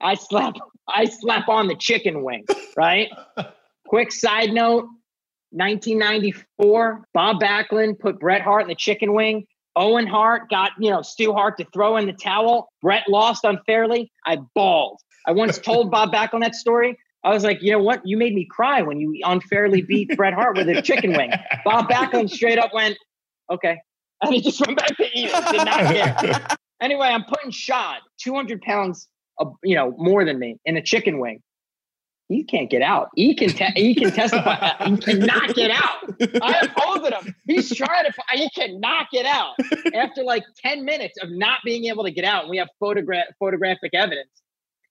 [0.00, 0.54] I slap,
[0.88, 2.44] I slap on the chicken wing,
[2.76, 3.08] right?
[3.86, 4.88] Quick side note
[5.52, 9.46] 1994, Bob Backlund put Bret Hart in the chicken wing.
[9.74, 12.68] Owen Hart got, you know, Stu Hart to throw in the towel.
[12.82, 14.12] Bret lost unfairly.
[14.26, 15.00] I bawled.
[15.26, 16.96] I once told Bob Backlund that story.
[17.24, 18.00] I was like, you know what?
[18.04, 21.30] You made me cry when you unfairly beat Bret Hart with a chicken wing.
[21.64, 22.96] Bob Backlund straight up went,
[23.50, 23.76] okay.
[24.22, 25.34] And he just went back to eating.
[25.50, 26.46] Did not care.
[26.80, 29.08] anyway, I'm putting Shad, 200 pounds,
[29.38, 31.42] of, you know, more than me, in a chicken wing.
[32.28, 33.08] He can't get out.
[33.16, 34.54] He can te- he can testify.
[34.54, 36.14] Uh, he cannot get out.
[36.40, 37.34] I opposed him.
[37.48, 38.12] He's trying to.
[38.34, 39.56] He cannot get out.
[39.96, 43.26] After like ten minutes of not being able to get out, and we have photograph
[43.40, 44.30] photographic evidence.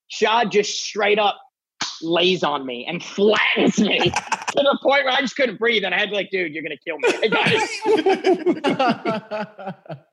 [0.10, 1.40] Shad just straight up
[2.02, 4.12] lays on me and flattens me to
[4.56, 6.76] the point where I just couldn't breathe, and I had to like, dude, you're gonna
[6.86, 7.10] kill me.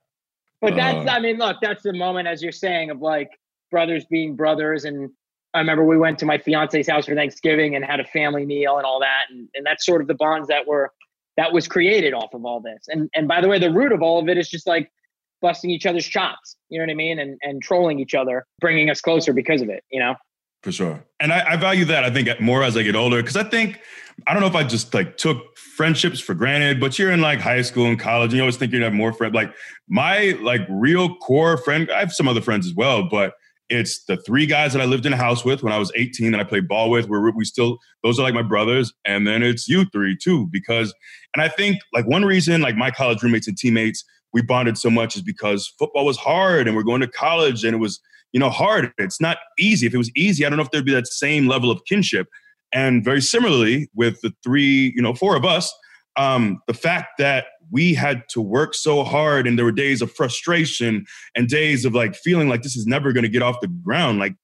[0.61, 1.07] but that's.
[1.07, 1.13] Uh.
[1.13, 3.31] I mean, look, that's the moment, as you're saying, of like
[3.71, 5.11] brothers being brothers and
[5.57, 8.77] I remember we went to my fiance's house for Thanksgiving and had a family meal
[8.77, 9.25] and all that.
[9.31, 10.93] And, and that's sort of the bonds that were
[11.39, 12.85] that was created off of all this.
[12.89, 14.93] And and by the way, the root of all of it is just like
[15.41, 16.57] busting each other's chops.
[16.69, 17.19] You know what I mean?
[17.19, 19.83] And and trolling each other, bringing us closer because of it.
[19.91, 20.15] You know.
[20.63, 21.03] For sure.
[21.21, 23.23] And I, I value that, I think, more as I get older.
[23.23, 23.81] Cause I think,
[24.27, 27.41] I don't know if I just like took friendships for granted, but you're in like
[27.41, 29.35] high school and college, and you always think you're gonna have more friends.
[29.35, 29.55] Like
[29.89, 33.35] my like real core friend, I have some other friends as well, but
[33.69, 36.31] it's the three guys that I lived in a house with when I was 18
[36.33, 37.09] that I played ball with.
[37.09, 38.93] Where we still, those are like my brothers.
[39.05, 40.95] And then it's you three too, because,
[41.35, 44.91] and I think like one reason, like my college roommates and teammates, we bonded so
[44.91, 48.01] much is because football was hard and we're going to college and it was,
[48.33, 48.93] you know, hard.
[48.99, 49.87] It's not easy.
[49.87, 52.29] If it was easy, I don't know if there'd be that same level of kinship.
[52.73, 55.73] And very similarly, with the three, you know, four of us,
[56.17, 60.13] um, the fact that we had to work so hard and there were days of
[60.13, 61.05] frustration
[61.35, 64.19] and days of like feeling like this is never going to get off the ground
[64.19, 64.35] like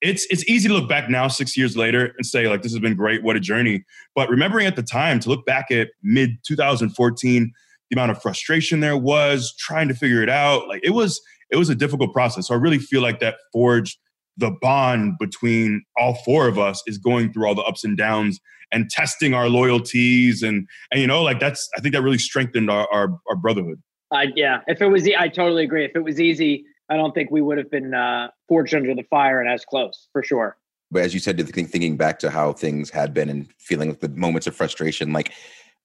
[0.00, 2.80] it's it's easy to look back now 6 years later and say like this has
[2.80, 3.84] been great what a journey.
[4.14, 7.52] But remembering at the time to look back at mid 2014
[7.90, 11.20] the amount of frustration there was trying to figure it out like it was
[11.50, 12.48] it was a difficult process.
[12.48, 13.98] So i really feel like that forged
[14.36, 18.40] the bond between all four of us is going through all the ups and downs
[18.72, 22.70] and testing our loyalties and and you know like that's i think that really strengthened
[22.70, 23.80] our our, our brotherhood
[24.12, 24.60] I yeah.
[24.66, 25.84] If it was, e- I totally agree.
[25.84, 29.04] If it was easy, I don't think we would have been uh, forged under the
[29.04, 30.56] fire and as close for sure.
[30.90, 34.46] but as you said, thinking back to how things had been and feeling the moments
[34.46, 35.32] of frustration, like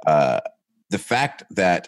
[0.05, 0.41] uh,
[0.89, 1.87] the fact that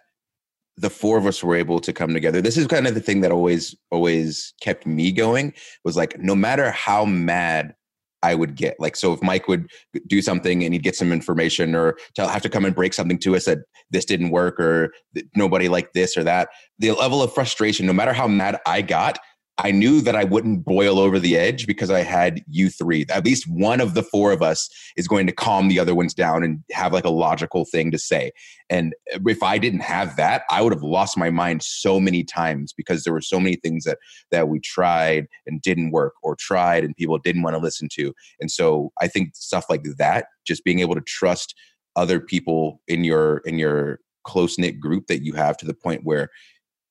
[0.80, 2.41] the four of us were able to come together.
[2.41, 5.53] This is kind of the thing that always, always kept me going.
[5.84, 7.75] Was like, no matter how mad
[8.21, 9.69] I would get, like, so if Mike would
[10.07, 13.19] do something and he'd get some information or tell have to come and break something
[13.19, 13.59] to us that
[13.91, 14.93] this didn't work or
[15.36, 16.49] nobody liked this or that,
[16.80, 19.19] the level of frustration, no matter how mad I got,
[19.62, 23.05] I knew that I wouldn't boil over the edge because I had you three.
[23.10, 26.14] At least one of the four of us is going to calm the other ones
[26.14, 28.32] down and have like a logical thing to say.
[28.70, 32.72] And if I didn't have that, I would have lost my mind so many times
[32.72, 33.97] because there were so many things that
[34.32, 38.14] that we tried and didn't work or tried and people didn't want to listen to.
[38.39, 41.53] And so I think stuff like that, just being able to trust
[41.97, 46.01] other people in your in your close knit group that you have to the point
[46.03, 46.30] where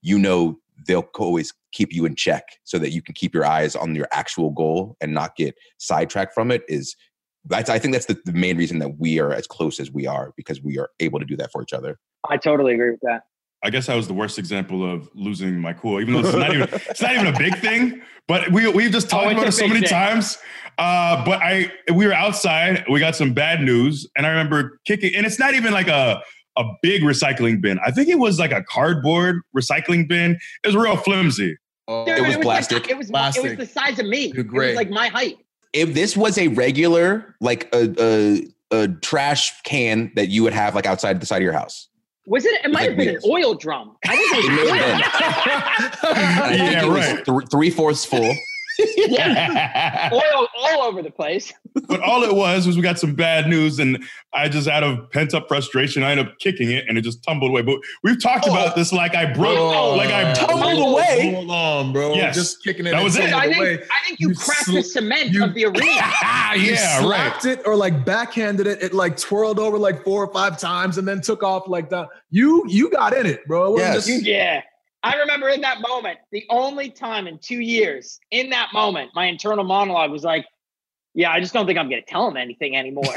[0.03, 3.75] you know they'll always keep you in check so that you can keep your eyes
[3.77, 6.95] on your actual goal and not get sidetracked from it is
[7.47, 10.07] that's i think that's the, the main reason that we are as close as we
[10.07, 11.99] are because we are able to do that for each other
[12.29, 13.23] I totally agree with that.
[13.63, 16.53] I guess I was the worst example of losing my cool, even though it's not
[16.53, 18.03] even it's not even a big thing.
[18.27, 19.89] But we we've just talked Oh, about it so many thing.
[19.89, 20.37] times.
[20.79, 25.15] Uh, but I we were outside, we got some bad news, and I remember kicking,
[25.15, 26.23] and it's not even like a
[26.59, 27.79] a big recycling bin.
[27.87, 30.33] I think it was like a cardboard recycling bin.
[30.65, 31.57] It was real flimsy.
[31.87, 32.91] Oh, Dude, It was like- plastic.
[32.91, 34.33] it was it was the size of me.
[34.35, 35.37] You're It was like my height.
[35.73, 40.75] if this was a regular like a, a a trash can that you would have
[40.75, 41.89] like outside the side of your house
[42.27, 42.63] Was it?
[42.65, 43.25] It might like have been wheels.
[43.25, 43.97] an oil drum.
[44.07, 46.15] I think It it may was have oil.
[46.15, 47.25] And I think Yeah, right.
[47.25, 48.35] th- three fourths full
[48.97, 51.53] yeah, oil all over the place.
[51.89, 54.03] but all it was was we got some bad news, and
[54.33, 57.23] I just out of pent up frustration, I ended up kicking it, and it just
[57.25, 57.63] tumbled away.
[57.63, 58.53] But we've talked Oh.
[58.53, 61.33] about this like I broke, Oh, like I tumbled broke- away?
[61.35, 62.15] Hold on, bro.
[62.15, 62.35] Yes.
[62.35, 62.91] Just kicking it.
[62.91, 63.33] That and was it.
[63.33, 63.75] I think away.
[63.91, 65.85] I think you, You cracked sl- the cement you- of the arena.
[66.23, 67.03] Ah, You yeah, right.
[67.05, 68.83] slapped it or like backhanded it.
[68.83, 72.09] It like twirled over like four or five times and then took off like that.
[72.31, 73.77] You you got in it, bro.
[73.77, 74.07] It Yes.
[74.07, 74.63] just- yeah.
[75.03, 79.27] I remember in that moment, the only time in two years, in that moment, my
[79.27, 80.45] internal monologue was like,
[81.15, 83.05] yeah, I just don't think I'm going to tell him anything anymore.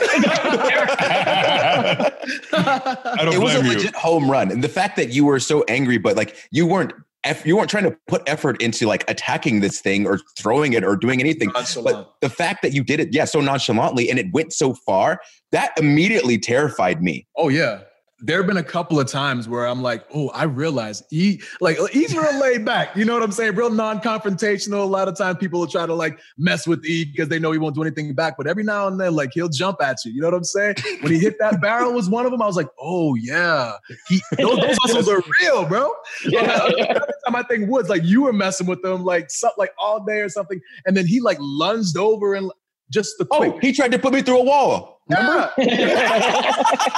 [2.54, 3.78] I don't it was a blame you.
[3.78, 6.94] legit home run and the fact that you were so angry but like you weren't
[7.24, 10.84] eff- you weren't trying to put effort into like attacking this thing or throwing it
[10.84, 11.98] or doing anything Nonchalant.
[11.98, 15.20] but the fact that you did it yeah so nonchalantly and it went so far
[15.52, 17.82] that immediately terrified me Oh yeah.
[18.22, 21.80] There have been a couple of times where I'm like, oh, I realize he like
[21.80, 22.96] uh, he's real laid back.
[22.96, 23.56] You know what I'm saying?
[23.56, 24.82] Real non-confrontational.
[24.82, 27.52] A lot of times people will try to like mess with E because they know
[27.52, 28.36] he won't do anything back.
[28.38, 30.12] But every now and then, like he'll jump at you.
[30.12, 30.76] You know what I'm saying?
[31.02, 32.42] When he hit that barrel was one of them.
[32.42, 33.74] I was like, oh yeah,
[34.08, 35.92] he those, those muscles are real, bro.
[36.32, 36.68] Yeah,
[37.26, 40.20] time I think Woods, like you were messing with them, like something like all day
[40.20, 42.52] or something, and then he like lunged over and
[42.92, 43.54] just the oh, quick.
[43.56, 45.01] Oh, he tried to put me through a wall.
[45.12, 45.50] Yeah.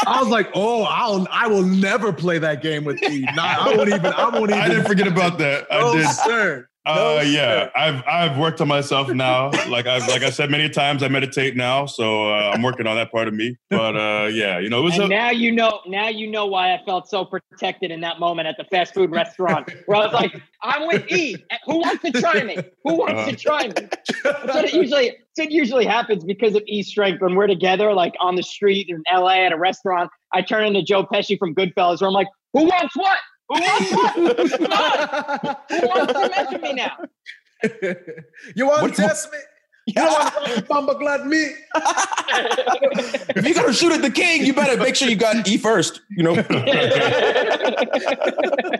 [0.07, 3.25] I was like, oh, I'll I will never play that game with E.
[3.35, 4.05] Nah, I won't even.
[4.05, 4.61] I won't even.
[4.61, 5.67] I didn't forget about that.
[5.71, 6.07] I No, did.
[6.09, 6.67] sir.
[6.85, 7.71] Uh, No, yeah, sir.
[7.75, 9.51] I've I've worked on myself now.
[9.69, 12.95] Like I've like I said many times, I meditate now, so uh, I'm working on
[12.97, 13.57] that part of me.
[13.69, 15.79] But uh, yeah, you know, it was And a, now you know.
[15.87, 19.11] Now you know why I felt so protected in that moment at the fast food
[19.11, 21.37] restaurant, where I was like, "I'm with E.
[21.67, 22.57] Who wants to try me?
[22.83, 23.31] Who wants Uh-huh.
[23.31, 23.73] to try me?"
[24.23, 25.09] That's what it usually.
[25.35, 27.21] That's what usually happens because of E's strength.
[27.21, 30.83] When we're together, like on the street in LA at a restaurant, I turn into
[30.83, 33.17] Joe Pesci from Goodfellas, where I'm like, "Who wants what?
[33.55, 35.59] Who wants what?
[35.69, 36.91] Who wants to mess with me now?"
[38.55, 39.37] you want to test me?
[39.85, 41.45] You don't want to bumper glad me?
[43.35, 45.99] If you're gonna shoot at the king, you better make sure you got E first.
[46.09, 46.35] You know.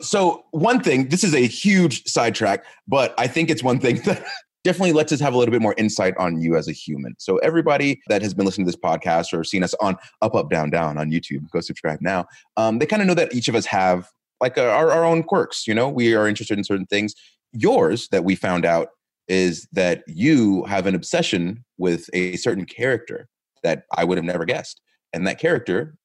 [0.00, 4.24] so one thing, this is a huge sidetrack, but I think it's one thing that
[4.64, 7.14] definitely lets us have a little bit more insight on you as a human.
[7.18, 10.50] So everybody that has been listening to this podcast or seen us on Up Up
[10.50, 12.26] Down Down on YouTube, go subscribe now.
[12.56, 14.08] Um, they kind of know that each of us have
[14.40, 15.66] like uh, our, our own quirks.
[15.66, 17.14] You know, we are interested in certain things.
[17.52, 18.88] Yours that we found out
[19.28, 23.28] is that you have an obsession with a certain character
[23.62, 24.80] that I would have never guessed.
[25.12, 25.96] And that character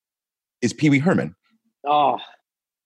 [0.61, 1.35] is Pee Wee Herman.
[1.87, 2.17] Oh,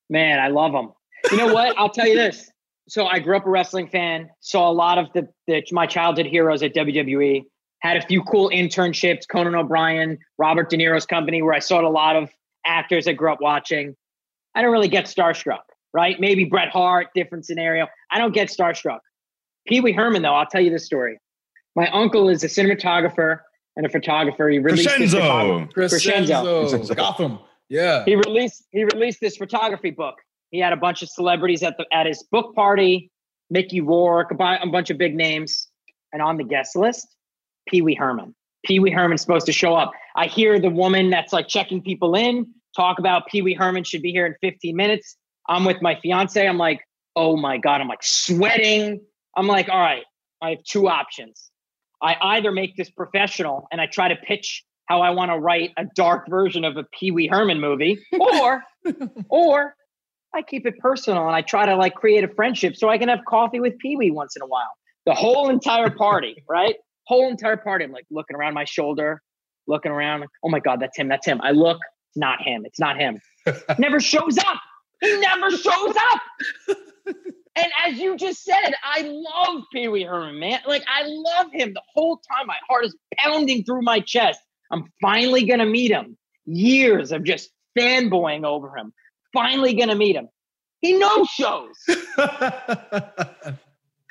[0.09, 0.91] man, I love him.
[1.31, 1.77] You know what?
[1.77, 2.49] I'll tell you this.
[2.89, 6.25] So I grew up a wrestling fan, saw a lot of the, the my childhood
[6.25, 7.43] heroes at WWE,
[7.81, 11.87] had a few cool internships, Conan O'Brien, Robert De Niro's company, where I saw a
[11.87, 12.29] lot of
[12.65, 13.95] actors I grew up watching.
[14.55, 15.61] I don't really get starstruck,
[15.93, 16.19] right?
[16.19, 17.87] Maybe Bret Hart, different scenario.
[18.11, 18.99] I don't get starstruck.
[19.67, 21.19] Pee Wee Herman, though, I'll tell you this story.
[21.75, 23.39] My uncle is a cinematographer
[23.75, 24.49] and a photographer.
[24.49, 26.65] He released this photog- Crescenzo.
[26.65, 26.95] Crescenzo.
[26.95, 27.39] Gotham.
[27.69, 28.03] Yeah.
[28.05, 30.15] he released he released this photography book.
[30.51, 33.11] He had a bunch of celebrities at the at his book party,
[33.49, 35.67] Mickey Rourke, a, bu- a bunch of big names,
[36.11, 37.07] and on the guest list,
[37.67, 38.35] Pee Wee Herman.
[38.65, 39.91] Pee Wee Herman's supposed to show up.
[40.15, 44.01] I hear the woman that's like checking people in talk about Pee Wee Herman should
[44.01, 45.17] be here in 15 minutes.
[45.47, 46.45] I'm with my fiance.
[46.45, 46.81] I'm like,
[47.15, 49.01] oh my god, I'm like sweating.
[49.35, 50.03] I'm like, all right,
[50.41, 51.49] I have two options.
[52.01, 55.71] I either make this professional and I try to pitch how I want to write
[55.77, 58.63] a dark version of a Pee Wee Herman movie, or
[59.29, 59.75] or
[60.33, 63.09] I keep it personal and I try to like create a friendship so I can
[63.09, 64.71] have coffee with Pee Wee once in a while.
[65.05, 66.75] The whole entire party, right?
[67.05, 67.85] Whole entire party.
[67.85, 69.21] I'm like looking around my shoulder,
[69.67, 71.41] looking around, like, oh my God, that's him, that's him.
[71.41, 73.19] I look, it's not him, it's not him.
[73.79, 74.61] never shows up.
[75.01, 76.77] He never shows up.
[77.55, 80.59] And as you just said, I love Pee Wee Herman, man.
[80.65, 82.47] Like I love him the whole time.
[82.47, 84.39] My heart is pounding through my chest.
[84.71, 86.17] I'm finally gonna meet him.
[86.45, 88.93] Years of just fanboying over him.
[89.33, 90.27] Finally gonna meet him.
[90.81, 91.75] He no shows.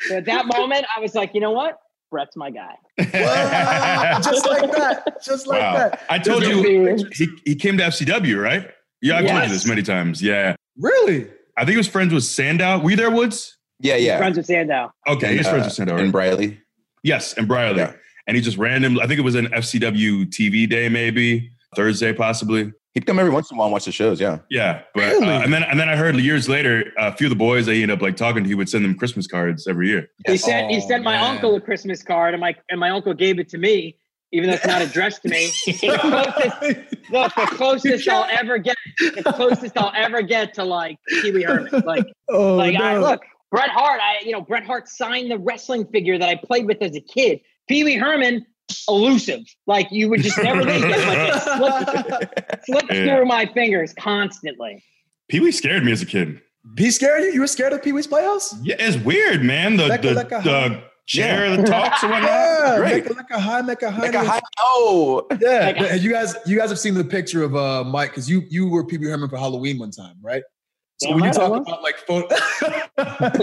[0.00, 1.76] So at that moment, I was like, you know what?
[2.10, 2.74] Bret's my guy.
[3.12, 5.22] Wow, just like that.
[5.24, 5.74] Just like Wow.
[5.76, 6.02] that.
[6.08, 8.70] I told Just you he, he came to FCW, right?
[9.02, 10.22] Yeah, I've told you this many times.
[10.22, 10.54] Yeah.
[10.78, 11.26] Really?
[11.56, 12.78] I think he was friends with Sandow.
[12.78, 13.56] Were you there, Woods?
[13.80, 14.18] Yeah, yeah.
[14.18, 14.92] Friends with Sandow.
[15.08, 15.94] Okay, he's Uh, friends with Sandow.
[15.96, 16.12] And right?
[16.12, 16.60] Briley.
[17.02, 17.78] Yes, and Briley.
[17.78, 17.92] Yeah.
[18.28, 22.72] And he just randomly, I think it was an FCW TV day, maybe Thursday, possibly.
[22.94, 24.20] He'd come every once in a while and watch the shows.
[24.20, 24.38] Yeah.
[24.50, 25.26] Yeah, but Really?
[25.28, 27.72] uh, and then and then I heard years later, a few of the boys I
[27.74, 30.08] ended up like talking to, he would send them Christmas cards every year.
[30.26, 31.34] He sent he Oh, sent my man.
[31.36, 33.96] uncle a Christmas card, and my and my uncle gave it to me,
[34.32, 35.46] even though it's not addressed to me.
[35.66, 40.96] the closest, look, the closest I'll ever get, the closest I'll ever get to like
[41.22, 41.82] Pee Wee Herman.
[41.84, 43.20] Like, oh, like I look,
[43.52, 44.00] Bret Hart.
[44.02, 47.00] I you know Bret Hart signed the wrestling figure that I played with as a
[47.00, 47.40] kid.
[47.68, 48.46] Pee Wee Herman,
[48.88, 49.40] elusive.
[49.66, 50.88] Like you would just never think it.
[51.60, 53.16] Like it slipped, slipped Yeah.
[53.16, 54.82] through my fingers constantly.
[55.28, 56.40] Pee Wee scared me as a kid.
[56.76, 57.32] He scared you?
[57.32, 58.54] You were scared of Pee Wee's Playhouse?
[58.62, 59.76] Yeah, it's weird, man.
[59.76, 62.30] The Like the, like the chair that talks and whatnot.
[62.30, 63.04] Yeah, Great.
[63.04, 64.02] like a, like a high, like a high.
[64.02, 64.40] Like a high.
[64.60, 65.26] Oh.
[65.40, 68.42] Yeah, Like- you guys, you guys have seen the picture of uh Mike because you
[68.50, 70.42] you were Pee Wee Herman for Halloween one time, right?
[71.00, 72.28] So Damn when you right I talk about like photo,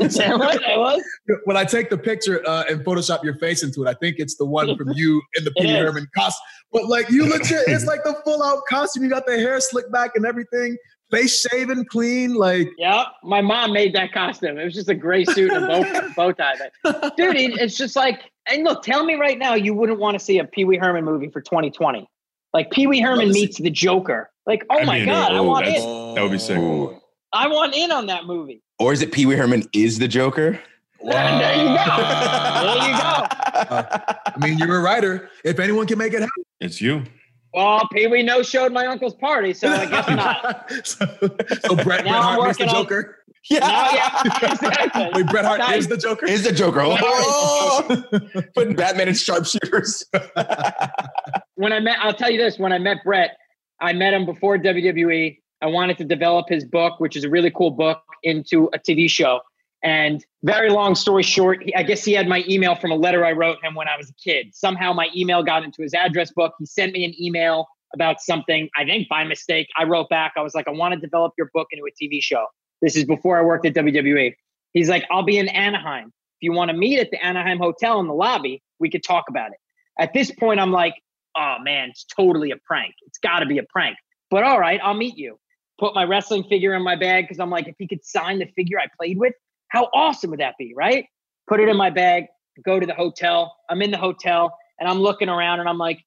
[0.09, 1.01] Damn right I was.
[1.45, 4.35] when I take the picture uh, and Photoshop your face into it, I think it's
[4.35, 5.73] the one from you in the It Pee Wee.
[5.79, 6.41] Herman costume.
[6.73, 9.03] But like you legit, it's like the full out costume.
[9.03, 10.75] You got the hair slicked back and everything,
[11.11, 12.33] face shaven, clean.
[12.33, 14.57] Like Yeah, my mom made that costume.
[14.57, 16.55] It was just a gray suit and a bow, bow tie.
[16.83, 20.23] But, dude, it's just like, and look, tell me right now, you wouldn't want to
[20.23, 22.05] see a Pee Wee Herman movie for 2020.
[22.53, 24.29] Like Pee Wee Herman Love see- meets the Joker.
[24.45, 26.15] Like, oh I my mean, god, I oh, want that's- in.
[26.15, 26.57] That would be sick.
[26.57, 26.99] Ooh.
[27.35, 28.61] I want in on that movie.
[28.79, 30.59] Or is it Pee Wee Herman is the Joker?
[31.03, 31.85] There you go.
[31.85, 33.27] There you go.
[34.25, 35.29] I mean, you're a writer.
[35.43, 36.43] If anyone can make it happen.
[36.59, 37.03] It's you.
[37.53, 40.71] Well, Pee Wee no showed my uncle's party, so I guess not.
[40.83, 41.05] so,
[41.61, 43.17] so Bret, Bret Now I'm Hart is the working on- Joker.
[43.51, 45.09] No, yeah, exactly.
[45.13, 45.81] Wait, Bret Hart Nice.
[45.81, 46.25] is the Joker.
[46.25, 46.79] Is the Joker?
[46.83, 48.01] Oh,
[48.55, 50.03] putting Batman in sharpshooters.
[51.53, 53.37] when I met, I'll tell you this: when I met Bret,
[53.79, 55.37] I met him before WWE.
[55.65, 59.09] I wanted to develop his book, which is a really cool book, into a TV
[59.09, 59.39] show.
[59.81, 63.31] And very long story short, I guess he had my email from a letter I
[63.31, 64.53] wrote him when I was a kid.
[64.53, 66.53] Somehow my email got into his address book.
[66.59, 69.67] He sent me an email about something, I think by mistake.
[69.75, 72.21] I wrote back, I was like, I want to develop your book into a TV
[72.21, 72.45] show.
[72.83, 74.35] This is before I worked at WWE.
[74.73, 76.07] He's like, I'll be in Anaheim.
[76.07, 79.25] If you want to meet at the Anaheim Hotel in the lobby, we could talk
[79.29, 79.57] about it.
[79.97, 80.93] At this point, I'm like,
[81.35, 82.93] oh man, it's totally a prank.
[83.07, 83.97] It's got to be a prank.
[84.29, 85.39] But all right, I'll meet you.
[85.79, 88.47] Put my wrestling figure in my bag because I'm like, if he could sign the
[88.55, 89.33] figure I played with,
[89.69, 91.05] how awesome would that be, right?
[91.47, 92.25] Put it in my bag,
[92.63, 93.55] go to the hotel.
[93.69, 96.05] I'm in the hotel and I'm looking around and I'm like,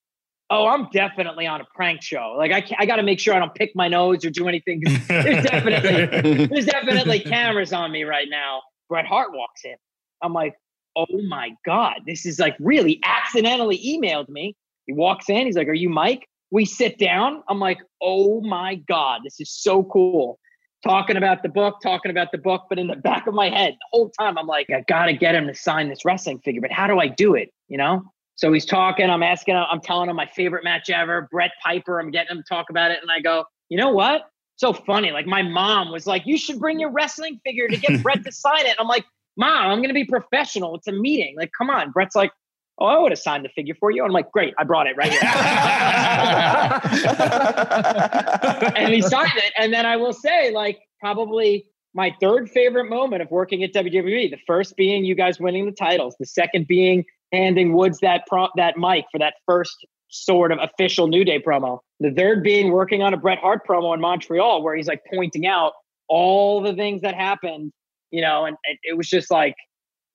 [0.51, 2.35] oh, I'm definitely on a prank show.
[2.37, 4.81] Like, I, I got to make sure I don't pick my nose or do anything.
[5.09, 8.63] There's definitely there's definitely cameras on me right now.
[8.89, 9.77] Bret Hart walks in.
[10.23, 10.55] I'm like,
[10.97, 14.57] oh my God, this is like really accidentally emailed me.
[14.87, 16.27] He walks in, he's like, Are you Mike?
[16.51, 17.43] We sit down.
[17.49, 20.39] I'm like, oh my God, this is so cool.
[20.85, 23.75] Talking about the book, talking about the book, but in the back of my head,
[23.75, 26.73] the whole time, I'm like, I gotta get him to sign this wrestling figure, but
[26.73, 27.53] how do I do it?
[27.69, 28.03] You know?
[28.37, 31.99] So he's talking, I'm asking I'm telling him my favorite match ever, Bret Piper.
[31.99, 33.01] I'm getting him to talk about it.
[33.03, 34.31] And I go, you know what?
[34.57, 35.11] So funny.
[35.11, 38.31] Like my mom was like, you should bring your wrestling figure to get Bret to
[38.31, 38.71] sign it.
[38.71, 39.05] And I'm like,
[39.39, 40.75] Mom, I'm gonna be professional.
[40.75, 41.37] It's a meeting.
[41.37, 41.93] Like, come on.
[41.93, 42.33] Bret's like,
[42.81, 44.03] Oh, I would have signed the figure for you.
[44.05, 45.21] I'm like, great, I brought it right here.
[48.77, 49.53] and he signed it.
[49.59, 54.31] And then I will say, like, probably my third favorite moment of working at WWE.
[54.31, 56.15] The first being you guys winning the titles.
[56.21, 61.09] The second being handing Woods that pro- that mic for that first sort of official
[61.09, 61.81] New Day promo.
[62.01, 65.47] The third being working on a Bret Hart promo in Montreal, where he's like pointing
[65.47, 65.73] out
[66.09, 67.73] all the things that happened,
[68.11, 69.55] you know, and, and it was just like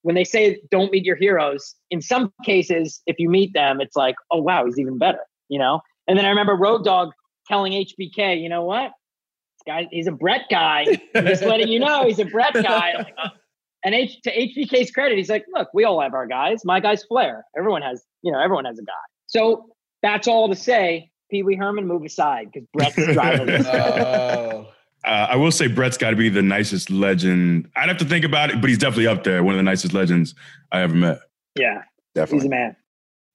[0.04, 3.95] when they say don't meet your heroes, in some cases, if you meet them, it's
[3.95, 5.82] like, oh wow, he's even better, you know.
[6.08, 7.12] And then I remember Road Dog
[7.47, 8.91] telling HBK, you know what,
[9.58, 10.86] this guy, he's a Bret guy.
[11.16, 12.93] I'm just letting you know he's a Bret guy.
[12.97, 13.30] Like, oh.
[13.86, 16.64] And H, to HBK's credit, he's like, look, we all have our guys.
[16.64, 17.43] My guy's Flair.
[17.58, 18.93] Everyone has, you know, everyone has a guy.
[19.28, 19.66] So
[20.01, 21.10] that's all to say.
[21.30, 23.66] Pee Wee Herman, move aside because Bret's driving.
[23.66, 24.68] Oh.
[25.06, 27.70] Uh, I will say Bret's got to be the nicest legend.
[27.76, 29.43] I'd have to think about it, but he's definitely up there.
[29.43, 30.34] One of the nicest legends
[30.72, 31.20] I ever met.
[31.56, 31.84] Yeah,
[32.16, 32.39] definitely.
[32.39, 32.76] he's a man.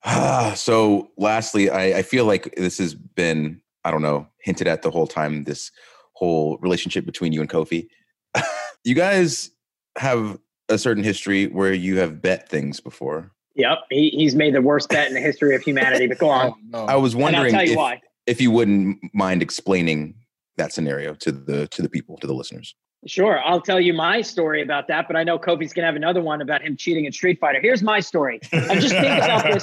[0.04, 4.82] Ah, so lastly, I, I feel like this has been, I don't know, hinted at
[4.82, 5.70] the whole time, this
[6.14, 7.88] whole relationship between you and Kofi.
[8.84, 9.50] you guys
[9.98, 10.38] have
[10.68, 13.32] a certain history where you have bet things before.
[13.56, 16.06] Yep, he, he's made the worst bet in the history of humanity.
[16.06, 16.84] But go on, Oh, no.
[16.86, 18.00] I was and I'll wondering tell you if, why.
[18.26, 20.14] if you wouldn't mind explaining
[20.58, 22.74] that scenario to the to the people, to the listeners.
[23.06, 25.06] Sure, I'll tell you my story about that.
[25.06, 27.60] But I know Kofi's gonna have another one about him cheating at Street Fighter.
[27.60, 28.40] Here's my story.
[28.52, 29.62] And just think about this.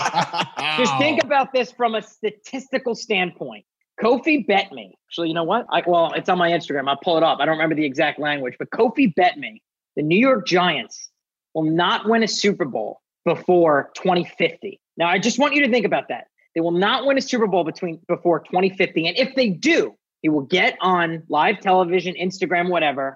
[0.78, 3.66] Just think about this from a statistical standpoint.
[4.02, 4.98] Kofi bet me.
[5.08, 5.66] Actually, you know what?
[5.72, 6.90] I, well, it's on my Instagram.
[6.90, 7.40] I'll pull it up.
[7.40, 9.62] I don't remember the exact language, but Kofi bet me
[9.96, 11.10] the New York Giants
[11.54, 14.80] will not win a Super Bowl before 2050.
[14.98, 16.28] Now, I just want you to think about that.
[16.54, 20.30] They will not win a Super Bowl between before 2050, and if they do, he
[20.30, 23.16] will get on live television, Instagram, whatever,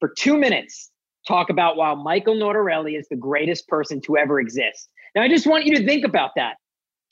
[0.00, 0.90] for two minutes
[1.28, 4.88] talk about why Michael Notarile is the greatest person to ever exist.
[5.14, 6.54] Now, I just want you to think about that.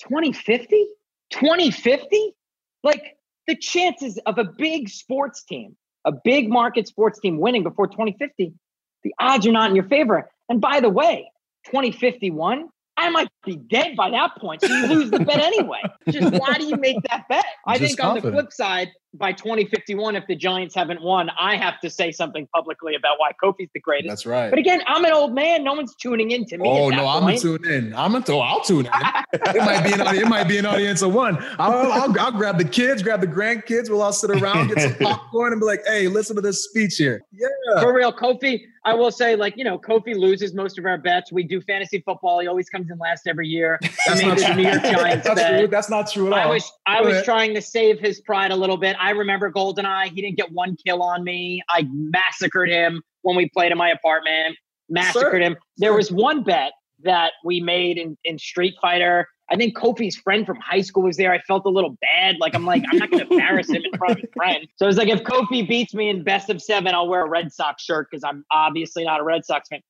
[0.01, 0.87] 2050?
[1.29, 2.35] 2050?
[2.83, 5.77] Like the chances of a big sports team,
[6.07, 8.55] a big market sports team winning before 2050,
[9.03, 10.31] the odds are not in your favor.
[10.49, 11.31] And by the way,
[11.67, 14.63] 2051, I might be dead by that point.
[14.63, 15.83] So you lose the bet anyway.
[16.09, 17.45] Just why do you make that bet?
[17.67, 21.57] I Just think on the flip side, by 2051, if the Giants haven't won, I
[21.57, 24.09] have to say something publicly about why Kofi's the greatest.
[24.09, 24.51] That's right.
[24.51, 25.63] But again, I'm an old man.
[25.65, 26.69] No one's tuning in to me.
[26.69, 27.95] Oh no, I'm gonna tune in.
[27.95, 28.39] I'm gonna.
[28.39, 28.93] I'll tune in.
[29.33, 30.27] it might be an audience.
[30.27, 31.39] It might be an audience of one.
[31.59, 33.89] I'll, I'll, I'll grab the kids, grab the grandkids.
[33.89, 36.97] We'll all sit around, get some popcorn, and be like, "Hey, listen to this speech
[36.97, 37.81] here." Yeah.
[37.81, 41.33] For real, Kofi, I will say, like, you know, Kofi loses most of our bets.
[41.33, 42.41] We do fantasy football.
[42.41, 43.79] He always comes in last every year.
[44.07, 44.55] That's not true.
[44.55, 45.59] New York Giants That's bet.
[45.59, 45.69] true.
[45.69, 46.39] That's not true at all.
[46.39, 48.97] I was I was trying to save his pride a little bit.
[49.05, 50.09] I remember Goldeneye.
[50.15, 51.63] He didn't get one kill on me.
[51.69, 54.57] I massacred him when we played in my apartment.
[54.89, 55.41] Massacred Sure.
[55.41, 55.57] him.
[55.77, 55.97] There Sure.
[55.99, 59.29] was one bet that we made in, in Street Fighter.
[59.51, 61.31] I think Kofi's friend from high school was there.
[61.31, 62.37] I felt a little bad.
[62.41, 64.67] Like I'm like, I'm not gonna embarrass him in front of his friend.
[64.77, 67.53] So it's like if Kofi beats me in best of seven, I'll wear a Red
[67.53, 69.81] Sox shirt because I'm obviously not a Red Sox fan.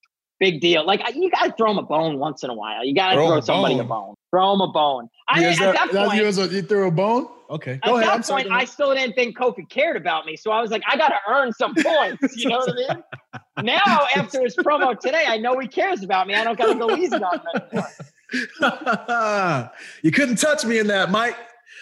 [0.45, 0.85] Big deal.
[0.85, 2.85] Like you gotta throw him a bone once in a while.
[2.85, 3.89] You gotta Throw throw, a somebody a bone.
[3.89, 4.15] bone.
[4.31, 5.09] Throw him a bone.
[5.27, 7.29] I Yes, at that that- point, a- you threw a bone?
[7.49, 7.73] Okay.
[7.75, 8.09] at Go ahead.
[8.09, 8.43] that I'm sorry.
[8.43, 10.37] point, I still didn't think Kofi cared about me.
[10.37, 12.37] So I was like, I got to earn some points.
[12.37, 13.03] You know what I mean?
[13.63, 16.35] Now, after his promo today, I know he cares about me.
[16.35, 17.41] I don't got to go easy on
[17.71, 17.85] him
[20.03, 21.37] you couldn't touch me in that, Mike.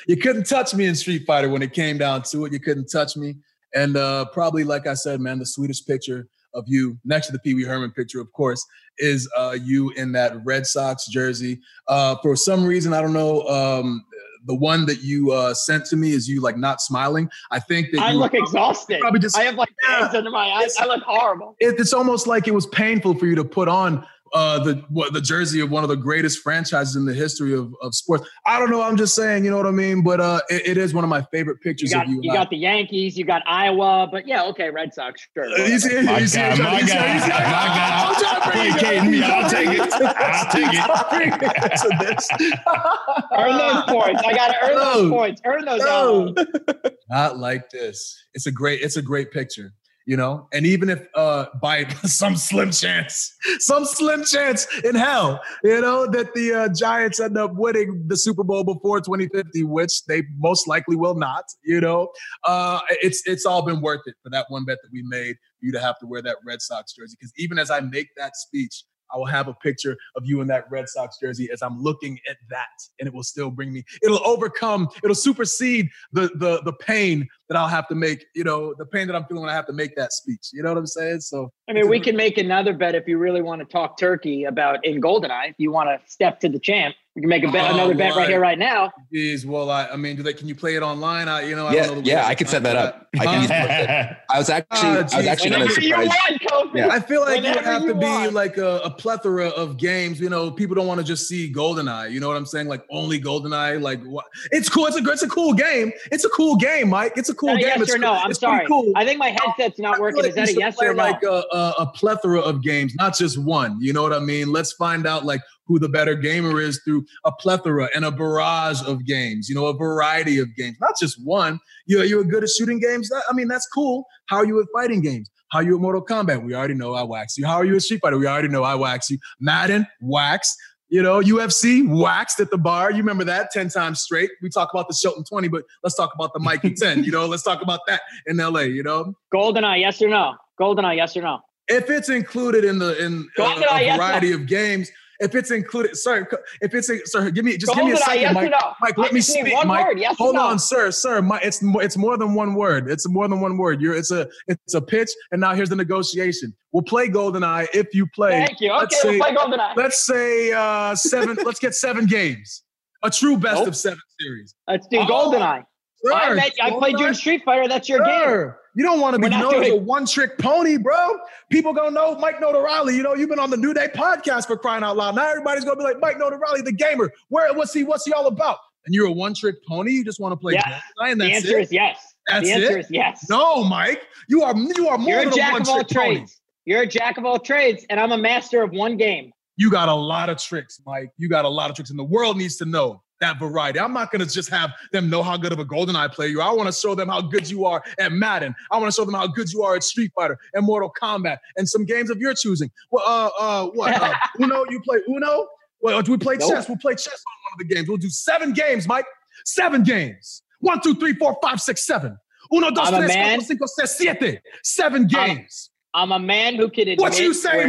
[0.06, 2.52] You couldn't touch me in Street Fighter when it came down to it.
[2.52, 3.36] You couldn't touch me.
[3.74, 7.38] And uh, probably, like I said, man, the sweetest picture of you next to the
[7.38, 8.64] Pee Wee Herman picture, of course,
[8.98, 11.60] is uh, you in that Red Sox jersey.
[11.88, 13.42] Uh, for some reason, I don't know.
[13.48, 14.04] Um,
[14.46, 17.30] the one that you uh, sent to me is you like not smiling.
[17.52, 19.00] I think that I you look exhausted.
[19.00, 20.00] probably just- I have like Yeah.
[20.00, 20.76] bags under my eyes.
[20.78, 21.54] I look horrible.
[21.60, 24.04] it, it's almost like it was painful for you to put on
[24.34, 27.74] uh, the what, the jersey of one of the greatest franchises in the history of,
[27.82, 28.28] of sports.
[28.46, 28.82] I don't know.
[28.82, 30.02] I'm just saying, you know what I mean.
[30.02, 32.20] But uh, it, it is one of my favorite You pictures got of you.
[32.22, 35.44] you got the Yankees, you got Iowa, but yeah, okay, Red Sox, sure.
[35.44, 38.04] Uh, you see, My you see, guy, my you guy, my guy.
[38.06, 39.92] I'm trying to bring it Placating me, I'll take it.
[39.92, 41.76] I'll take it.
[41.82, 42.28] To this.
[43.36, 44.22] Earn those points.
[44.26, 45.42] I got to earn those points.
[45.44, 46.34] Earn those No.
[47.10, 48.16] Not like this.
[48.34, 48.80] It's a great.
[48.80, 49.72] It's a great picture.
[50.06, 55.40] You know, and even if uh by some slim chance, some slim chance in hell,
[55.62, 60.04] you know, that the uh, Giants end up winning the Super Bowl before 2050, which
[60.06, 62.08] they most likely will not, you know,
[62.44, 65.72] uh it's it's all been worth it for that one bet that we made you
[65.72, 67.16] to have to wear that Red Sox jersey.
[67.18, 70.46] Because even as I make that speech, I will have a picture of you in
[70.48, 72.66] that Red Sox jersey as I'm looking at that,
[72.98, 73.84] and it will still bring me.
[74.02, 74.88] It'll overcome.
[75.02, 78.26] It'll supersede the the the pain that I'll have to make.
[78.34, 80.50] You know, the pain that I'm feeling when I have to make that speech.
[80.52, 81.20] You know what I'm saying?
[81.20, 84.44] So I mean, we can make another bet if you really want to talk turkey
[84.44, 85.50] about in Goldeneye.
[85.50, 87.94] If you want to step to the champ, we can make a bet, Oh, another
[87.94, 88.16] bet right.
[88.16, 88.90] right here, right now.
[89.12, 90.32] Geez, well, I, I mean, do they?
[90.32, 91.28] Can you play it online?
[91.28, 93.06] I, you know, I Yeah, don't know yeah, I to can set that up.
[93.20, 93.50] I can use
[94.30, 96.76] I was actually, Ah, I was actually kind of Whenever you want, Kofi.
[96.78, 96.88] Yeah.
[96.88, 98.32] I feel like it would have to you be want.
[98.32, 100.18] like a, a plethora of games.
[100.20, 102.10] You know, people don't want to just see GoldenEye.
[102.12, 102.68] You know what I'm saying?
[102.68, 103.82] Like only GoldenEye.
[103.82, 104.24] Like what?
[104.50, 104.86] It's cool.
[104.86, 105.92] It's a it's a cool game.
[106.10, 107.12] It's a cool game, Mike.
[107.16, 107.80] It's a cool Is that a game.
[107.80, 108.08] yes It's or no?
[108.08, 108.66] cool- I'm it's sorry.
[108.66, 108.92] Cool.
[108.96, 110.22] I think my headset's not working.
[110.22, 111.02] like Is that a yes or no?
[111.02, 113.76] Like a, a, a plethora of games, not just one.
[113.82, 114.50] You know what I mean?
[114.50, 118.82] Let's find out like who the better gamer is through a plethora and a barrage
[118.82, 119.48] of games.
[119.48, 121.60] You know, a variety of games, not just one.
[121.86, 123.08] You know, you're good at shooting games.
[123.08, 124.04] That, I mean, that's cool.
[124.26, 125.30] How are you at fighting games?
[125.50, 126.44] How are you at Mortal Kombat?
[126.44, 127.46] We already know I wax you.
[127.46, 128.18] How are you at Street Fighter?
[128.18, 129.18] We already know I wax you.
[129.40, 130.56] Madden, wax.
[130.88, 132.90] You know, UFC waxed at the bar.
[132.90, 134.30] You remember that 10 times straight.
[134.42, 137.04] We talk about the Shelton 20, but let's talk about the Mikey 10.
[137.04, 139.14] You know, let's talk about that in LA, you know?
[139.34, 140.34] Goldeneye, yes or no?
[140.60, 141.40] Goldeneye, yes or no?
[141.68, 144.90] if it's included in the in uh, a yes or variety of games,
[145.22, 146.28] if it's included, sir,
[146.60, 148.50] if it's a, sir, give me just give me a Goldeneye, second, yes Mike.
[148.50, 148.58] no?
[148.80, 149.86] Mike, I let me just need speak, one Mike.
[149.86, 150.42] word, yes Hold no?
[150.42, 151.22] on, sir, sir.
[151.22, 152.90] My, it's more, it's more than one word.
[152.90, 153.80] It's more than one word.
[153.80, 156.54] You're, it's a, it's a pitch, and now here's the negotiation.
[156.72, 158.44] We'll play GoldenEye if you play.
[158.46, 158.70] Thank you.
[158.72, 159.76] Okay, let's we'll say- play Goldeneye.
[159.76, 161.36] Let's say uh seven.
[161.44, 162.62] let's get seven games.
[163.04, 163.68] A true best Nope.
[163.68, 164.54] of seven series.
[164.68, 165.64] Let's do Oh, Goldeneye.
[166.12, 167.68] I, Sir, met, I played you in Street Fighter.
[167.68, 168.52] That's your game.
[168.74, 171.18] You don't want to be known as a one trick pony, bro.
[171.50, 172.94] People gonna know Mike Notarile.
[172.94, 175.14] You know, you've been on the New Day podcast for crying out loud.
[175.14, 177.12] Now everybody's gonna be like, Mike Notarile, the gamer.
[177.28, 178.58] Where what's he what's he all about?
[178.86, 179.92] And you're a one trick pony.
[179.92, 180.54] You just want to play.
[180.54, 181.62] GoldenEye and The answer it.
[181.64, 182.14] is yes.
[182.28, 182.80] That's the answer it?
[182.86, 183.26] is yes.
[183.28, 184.02] No, Mike.
[184.28, 186.14] You are you are more You're a than a jack of all pony.
[186.16, 186.40] trades.
[186.64, 189.32] You're a jack of all trades, and I'm a master of one game.
[189.56, 191.10] You got a lot of tricks, Mike.
[191.18, 193.80] You got a lot of tricks, and the world needs to know that variety.
[193.80, 196.50] I'm not gonna just have them know how good of a GoldenEye player you are.
[196.50, 198.54] I want to show them how good you are at Madden.
[198.70, 201.38] I want to show them how good you are at Street Fighter and Mortal Kombat
[201.56, 202.70] and some games of your choosing.
[202.90, 204.00] Well, uh, uh, what?
[204.00, 204.64] Uh, Uno?
[204.68, 205.46] You play Uno?
[205.80, 206.50] Well, do we play Nope.
[206.50, 206.68] chess?
[206.68, 207.88] We'll play chess on one of the games.
[207.88, 209.06] We'll do seven games, Mike.
[209.46, 210.42] Seven games.
[210.60, 212.16] One, two, three, four, five, six, seven.
[212.52, 214.40] Uno, dos, I'm tres, cuatro, cinco, seis, siete.
[214.62, 215.70] Seven I'm- games.
[215.94, 217.66] I'm a man who can admit What you say,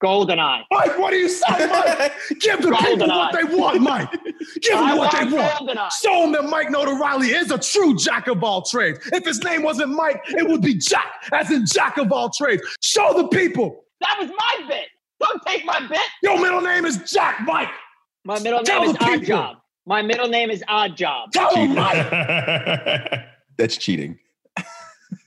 [0.00, 0.26] he- Mike?
[0.28, 0.64] Goldeneye.
[0.70, 2.12] Mike, what do you say, Mike?
[2.40, 4.10] Give the people what they want, Mike.
[4.62, 5.92] Give I them what they want want.
[5.92, 8.98] Show them that Mike Notarile is a true jack of all trades.
[9.12, 12.62] If his name wasn't Mike, it would be Jack, as in jack of all trades.
[12.82, 13.84] Show the people.
[14.00, 14.86] That was my bit.
[15.20, 15.98] Don't take my bit.
[16.22, 17.68] Your middle name is Jack, Mike.
[18.24, 19.24] My middle Tell name is the Odd.
[19.24, 19.56] Job.
[19.86, 21.32] My middle name is Odd Job.
[21.32, 22.10] Tell them, Mike.
[23.56, 24.18] That's cheating.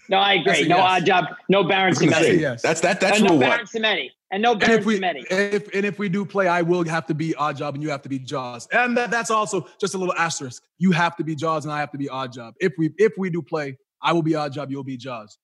[0.08, 0.68] No, I agree.
[0.68, 0.86] No yes.
[1.02, 1.26] Odd Job.
[1.50, 2.62] No Baron I was gonna That's a yes.
[2.62, 3.00] That's that.
[3.02, 4.10] That's And no rule Baron one.
[4.32, 4.96] And no And Baron if we
[5.30, 7.90] if and if we do play, I will have to be odd job and you
[7.90, 8.68] have to be Jaws.
[8.72, 10.64] And that, that's also just a little asterisk.
[10.78, 12.54] You have to be Jaws and I have to be odd job.
[12.62, 15.38] If we if we do play, I will be odd job, you'll be Jaws.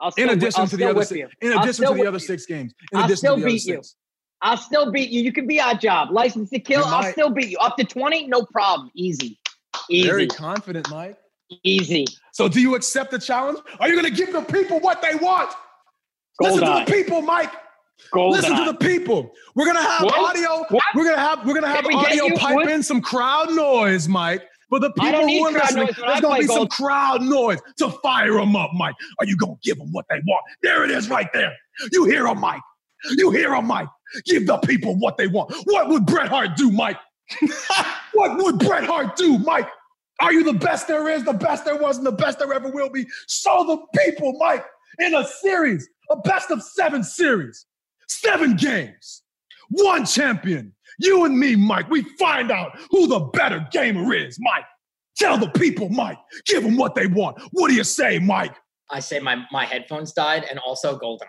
[0.00, 2.18] I'll In still, addition I'll to the other six, in addition to the other you.
[2.18, 2.72] six games.
[2.92, 3.74] In I'll addition still to the other beat you.
[3.76, 3.96] six.
[4.40, 5.20] I'll still beat you.
[5.20, 6.10] You can be odd job.
[6.10, 7.58] License to kill, You I'll still beat you.
[7.58, 8.90] Up to 20, no problem.
[8.94, 9.38] Easy.
[9.90, 10.08] Easy.
[10.08, 11.18] Very confident, Mike.
[11.62, 12.06] Easy.
[12.32, 13.58] So do you accept the challenge?
[13.78, 15.52] Are you going to give the people what they want?
[16.40, 17.52] Listen to the people, Mike.
[18.12, 18.30] Goldeneye.
[18.32, 19.32] Listen to the people.
[19.54, 20.36] We're gonna have What?
[20.36, 20.64] audio.
[20.68, 20.82] What?
[20.94, 24.42] We're gonna have we're gonna have audio pipe in some crowd noise, Mike.
[24.68, 28.54] For the people who are listening, there's gonna be some crowd noise to fire them
[28.54, 28.94] up, Mike.
[29.18, 30.44] Are you gonna give them what they want?
[30.62, 31.52] There it is, right there.
[31.92, 32.62] You hear them, Mike.
[33.16, 33.88] You hear them, Mike.
[34.26, 35.52] Give the people what they want.
[35.64, 36.98] What would Bret Hart do, Mike?
[38.12, 39.68] what would Bret Hart do, Mike?
[40.20, 42.70] Are you the best there is, the best there was, and the best there ever
[42.70, 43.06] will be?
[43.28, 44.64] Show the people, Mike,
[44.98, 47.66] in a series, a best of seven series,
[48.10, 49.22] seven games,
[49.70, 50.74] one champion.
[50.98, 54.64] You and me, Mike, we find out who the better gamer is, Mike.
[55.16, 56.18] Tell the people, Mike.
[56.46, 57.40] Give them what they want.
[57.52, 58.54] What do you say, Mike?
[58.90, 61.26] I say my my headphones died and also GoldenEye.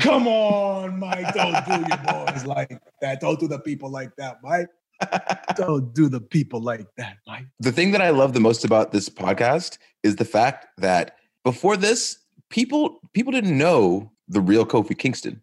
[0.00, 1.34] Come on, Mike.
[1.34, 3.20] Don't do your boys like that.
[3.20, 4.68] Don't do the people like that, Mike.
[5.56, 7.46] Don't do the people like that, Mike.
[7.58, 11.76] the thing that I love the most about this podcast is the fact that before
[11.76, 12.18] this,
[12.50, 15.42] people people didn't know the real Kofi Kingston.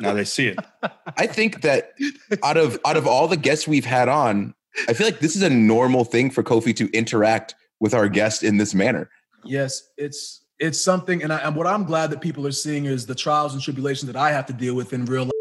[0.00, 0.58] Now they see it.
[1.16, 1.92] I think that
[2.42, 4.54] out of out of all the guests we've had on,
[4.88, 8.42] I feel like this is a normal thing for Kofi to interact with our guest
[8.42, 9.10] in this manner.
[9.44, 13.06] Yes, it's it's something, and, I, and what I'm glad that people are seeing is
[13.06, 15.32] the trials and tribulations that I have to deal with in real life.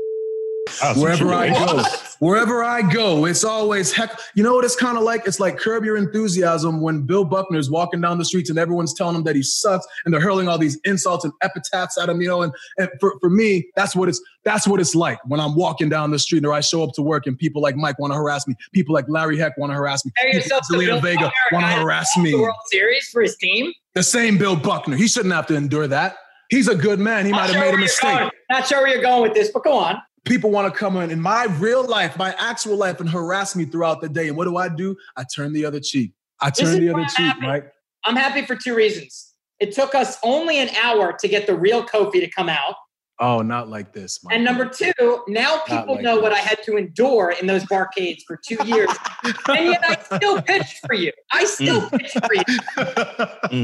[0.78, 1.84] Some Wherever I go,
[2.20, 4.20] wherever I go, it's always heck.
[4.36, 5.24] You know what it's kind of like?
[5.26, 9.16] It's like Curb Your Enthusiasm when Bill Buckner's walking down the streets and everyone's telling
[9.16, 12.22] him that he sucks and they're hurling all these insults and epithets at him.
[12.22, 15.40] You know, and, and for, for me, that's what it's that's what it's like when
[15.40, 17.98] I'm walking down the street or I show up to work and people like Mike
[17.98, 18.54] want to harass me.
[18.72, 20.12] People like Larry Heck want to harass me.
[20.16, 22.32] Compare People like to Zelina Bill Vega want to harass me.
[22.32, 23.74] The World Series for his team.
[23.96, 24.96] The same Bill Buckner.
[24.96, 26.18] He shouldn't have to endure that.
[26.50, 27.26] He's a good man.
[27.26, 28.18] He might have sure made a mistake.
[28.18, 28.32] going.
[28.50, 30.02] Not sure where you're going with this, but go on.
[30.28, 33.66] People want to come in in my real life, my actual life, and harass me
[33.66, 34.28] throughout the day.
[34.28, 34.96] And what do I do?
[35.16, 36.12] I turn the other cheek.
[36.40, 37.42] I turn the other I'm cheek, happy.
[37.42, 37.72] Mike.
[38.06, 39.34] I'm happy for two reasons.
[39.60, 42.76] It took us only an hour to get the real Kofi to come out.
[43.20, 44.36] Oh, not like this, Mike.
[44.36, 48.22] And number two, now people like know what I had to endure in those barcades
[48.28, 48.90] for two years.
[49.48, 51.12] and yet I still pitched for you.
[51.32, 51.48] I mm.
[51.48, 52.44] still pitched for you.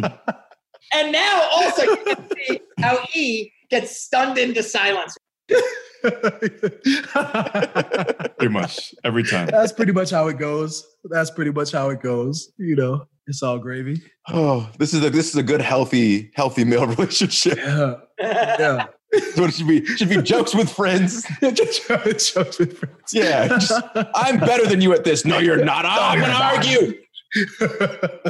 [0.02, 0.20] Mm.
[0.94, 5.16] And now also you can see how E gets stunned into silence.
[8.38, 9.48] Pretty much every time.
[9.48, 10.86] That's pretty much how it goes.
[11.06, 12.52] That's pretty much how it goes.
[12.58, 14.02] You know, it's all gravy.
[14.30, 17.58] Oh, this is a this is a good healthy healthy male relationship.
[17.58, 17.96] Yeah.
[18.20, 18.86] Yeah.
[19.36, 19.86] What it should be.
[19.86, 21.24] Should be jokes with friends.
[21.40, 23.14] Jokes with friends.
[23.14, 23.72] Yeah, just-
[24.16, 25.24] I'm better than you at this.
[25.24, 25.86] No, you're not.
[25.86, 27.00] Oh, I'm gonna argue.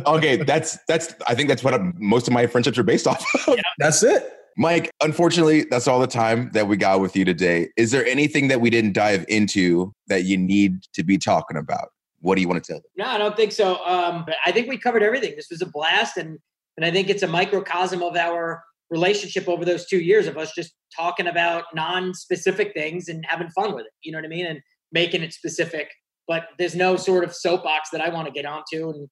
[0.06, 1.16] Okay, that's that's.
[1.26, 3.24] I think that's what I'm- most of my friendships are based off.
[3.48, 3.58] of.
[3.78, 4.30] That's it.
[4.58, 7.70] Mike, unfortunately, that's all the time that we got with you today.
[7.78, 11.90] Is there anything that we didn't dive into that you need to be talking about?
[12.20, 12.90] What do you want to tell them?
[12.98, 13.84] No, I don't think so.
[13.86, 15.34] Um, I think we covered everything.
[15.36, 16.40] This was a blast, and
[16.78, 20.54] and I think it's a microcosm of our relationship over those two years of us
[20.54, 23.92] just talking about non-specific things and having fun with it.
[24.04, 24.46] You know what I mean?
[24.46, 25.90] And making it specific.
[26.28, 29.10] But there's no sort of soapbox that I want to get onto, and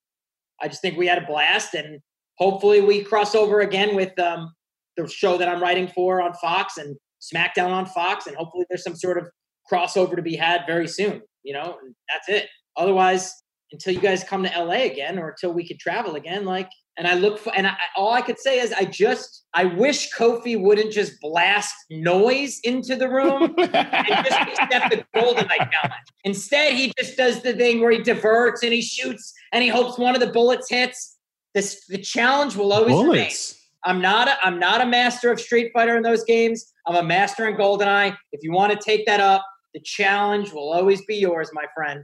[0.61, 1.99] I just think we had a blast, and
[2.37, 4.53] hopefully we cross over again with um,
[4.97, 8.83] the show that I'm writing for on Fox and SmackDown on Fox, and hopefully there's
[8.83, 9.27] some sort of
[9.71, 11.21] crossover to be had very soon.
[11.43, 12.49] You know, and that's it.
[12.77, 13.33] Otherwise,
[13.71, 17.07] until you guys come to LA again or until we could travel again, like, and
[17.07, 20.61] I look for, and I, all I could say is I just, I wish Kofi
[20.61, 26.05] wouldn't just blast noise into the room and just accept the GoldenEye challenge.
[26.25, 29.97] Instead, he just does the thing where he diverts and he shoots and he hopes
[29.97, 31.17] one of the bullets hits.
[31.53, 33.31] This, the challenge will always remain.
[33.83, 33.95] Bullets.
[33.95, 36.71] I'm not a, I'm not a master of Street Fighter in those games.
[36.87, 38.15] I'm a master in GoldenEye.
[38.31, 42.03] If you want to take that up, the challenge will always be yours, my friend.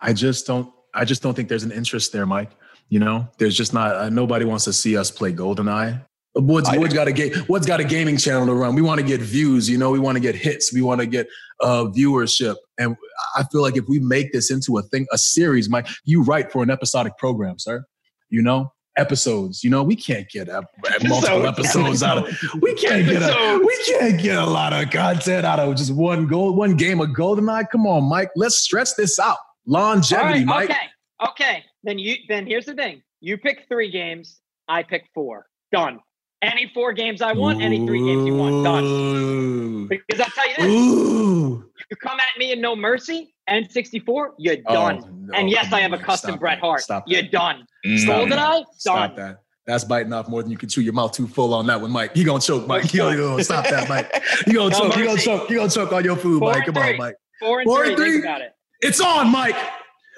[0.00, 0.72] I just don't.
[0.94, 2.50] I just don't think there's an interest there, Mike.
[2.88, 3.94] You know, there's just not.
[3.96, 6.04] Uh, nobody wants to see us play GoldenEye.
[6.36, 8.74] Woods, I- Woods got a ga- Woods got a gaming channel to run.
[8.74, 9.68] We want to get views.
[9.68, 10.72] You know, we want to get hits.
[10.72, 11.26] We want to get
[11.60, 12.54] uh, viewership.
[12.78, 12.96] And
[13.36, 16.50] I feel like if we make this into a thing, a series, Mike, you write
[16.52, 17.84] for an episodic program, sir.
[18.28, 19.64] You know, episodes.
[19.64, 20.62] You know, we can't get a,
[21.04, 22.38] multiple episodes out of.
[22.60, 23.60] We can't get a.
[23.64, 27.08] We can't get a lot of content out of just one goal, one game of
[27.10, 27.70] GoldenEye.
[27.70, 28.30] Come on, Mike.
[28.36, 29.38] Let's stretch this out.
[29.66, 30.70] Longevity, right, Mike.
[30.70, 30.86] Okay.
[31.28, 31.64] Okay.
[31.82, 33.02] Then you then here's the thing.
[33.20, 34.40] You pick three games.
[34.68, 35.46] I pick four.
[35.72, 36.00] Done.
[36.42, 37.60] Any four games I want.
[37.60, 38.64] Any three games you want.
[38.64, 39.88] Done.
[39.88, 41.70] Because I'll tell you this: Ooh.
[41.90, 43.34] you come at me in no mercy.
[43.50, 45.26] N64, you're Oh, done.
[45.26, 46.60] no, and yes, I have a custom Stop Bret that.
[46.66, 46.80] Hart.
[46.82, 47.30] Stop You're that.
[47.32, 47.66] done.
[47.86, 47.98] Mm.
[47.98, 48.36] Stop Goldeneye, that.
[48.38, 48.64] done.
[48.76, 49.42] Stop that.
[49.66, 50.80] That's biting off more than you can chew.
[50.80, 52.12] Your mouth too full on that one, Mike.
[52.16, 52.92] You gonna choke, Mike.
[52.92, 54.10] You gonna, stop that, Mike.
[54.46, 54.96] You gonna No choke.
[54.96, 55.50] You gonna choke.
[55.50, 56.64] You gonna choke on your food, Four Mike.
[56.66, 56.96] Come on.
[56.96, 57.14] Mike.
[57.38, 57.94] Four and Four three.
[57.96, 58.28] three.
[58.28, 58.52] It.
[58.80, 59.56] It's on, Mike.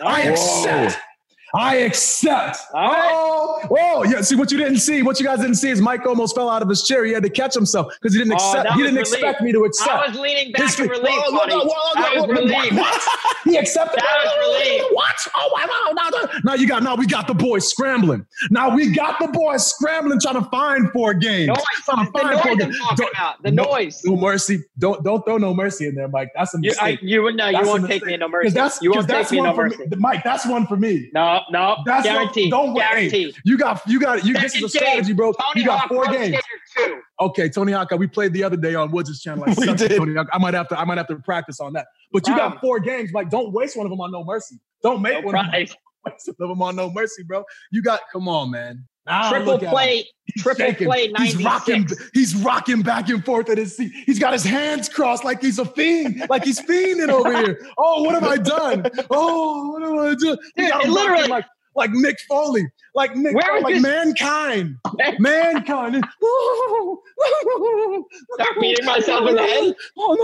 [0.04, 0.32] I Whoa.
[0.32, 0.98] accept.
[1.54, 2.58] I accept.
[2.72, 3.10] Right.
[3.12, 4.22] Oh, oh, yeah.
[4.22, 5.02] See what you didn't see.
[5.02, 7.04] What you guys didn't see is Mike almost fell out of his chair.
[7.04, 8.70] He had to catch himself because he didn't Oh, accept.
[8.72, 9.12] he didn't relief.
[9.12, 9.90] expect me to accept.
[9.90, 11.54] I was leaning back History- in relief, whoa, buddy.
[11.54, 11.60] whoa,
[11.96, 12.76] I whoa, was whoa.
[12.80, 13.02] What?
[13.44, 14.00] He accepted.
[14.00, 14.82] That was relief.
[14.92, 15.16] What?
[15.36, 16.28] Oh, wow, wow.
[16.44, 16.82] Now you got.
[16.82, 18.24] Now we got the boys scrambling.
[18.50, 21.48] Now we got the boys scrambling, trying to find four games.
[21.48, 21.58] Noise.
[21.84, 22.78] Trying to The find noise four I'm games.
[22.78, 23.42] talking Don't- about.
[23.42, 24.00] The no- noise.
[24.04, 24.62] No mercy.
[24.78, 26.30] Don't don't throw no mercy in there, Mike.
[26.34, 26.98] That's a You, I, mistake.
[27.02, 27.46] you no.
[27.48, 28.06] You That's won't take mistake.
[28.06, 28.50] me in no mercy.
[28.50, 29.76] that's You won't take me no mercy.
[29.78, 29.86] me.
[29.98, 31.10] Mike, that's one for me.
[31.12, 31.76] No, no.
[31.84, 32.50] That's guarantee.
[32.50, 32.82] One, don't wait.
[32.82, 33.34] guarantee.
[33.44, 34.34] You got you got you.
[34.34, 35.32] This is a strategy, bro.
[35.32, 36.36] Tony you got Hawk four games.
[36.76, 37.00] 2.
[37.20, 37.90] Okay, Tony Hawk.
[37.92, 39.44] We played the other day on Woods' channel.
[39.46, 39.96] I We did.
[39.96, 40.28] Tony Hawk.
[40.32, 40.78] I might have to.
[40.78, 41.86] I might have to practice on that.
[42.12, 42.52] But you Problem.
[42.52, 43.12] got four games.
[43.12, 44.56] Like, don't waste one of them on no mercy.
[44.82, 45.74] Don't make No one prize.
[46.02, 47.44] one of them on no mercy, bro.
[47.70, 48.00] You got.
[48.12, 48.84] Come on, man.
[49.06, 50.06] Now Triple look play.
[50.38, 50.86] Triple shaking.
[50.86, 51.12] play.
[51.18, 51.88] He's rocking.
[52.14, 53.90] He's rocking back and forth at his seat.
[54.06, 57.60] He's got his hands crossed like he's a fiend, like he's fiending over here.
[57.78, 58.86] Oh, what have I done?
[59.10, 60.16] Oh, what have I done?
[60.18, 62.64] Dude, He got it him literally- like like Mick Foley,
[62.94, 64.76] like Mick, Where oh, like this- mankind,
[65.18, 66.04] mankind.
[68.34, 69.74] Start beating myself in the head.
[69.98, 70.14] Oh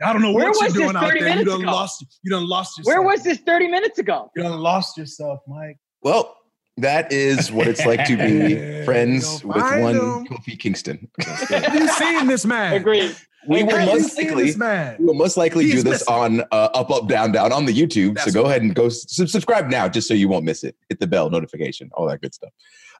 [0.00, 0.06] no!
[0.06, 1.16] I don't know Where what you're doing out there.
[1.18, 1.72] You minutes done ago?
[1.72, 2.04] lost.
[2.22, 2.94] You done lost yourself.
[2.94, 4.30] Where was this 30 minutes ago?
[4.36, 5.76] You done lost yourself, Mike.
[6.02, 6.36] Well,
[6.78, 10.26] that is what it's like to be friends with one him.
[10.26, 11.08] Kofi Kingston.
[11.20, 12.74] Have you seen this man?
[12.74, 13.14] Agreed.
[13.46, 14.96] We will most likely man?
[14.98, 16.14] we will most likely He's do this missing.
[16.14, 18.14] on uh, up up down down on the YouTube.
[18.16, 20.76] That's so go ahead and go s- subscribe now, just so you won't miss it.
[20.88, 22.50] Hit the bell notification, all that good stuff.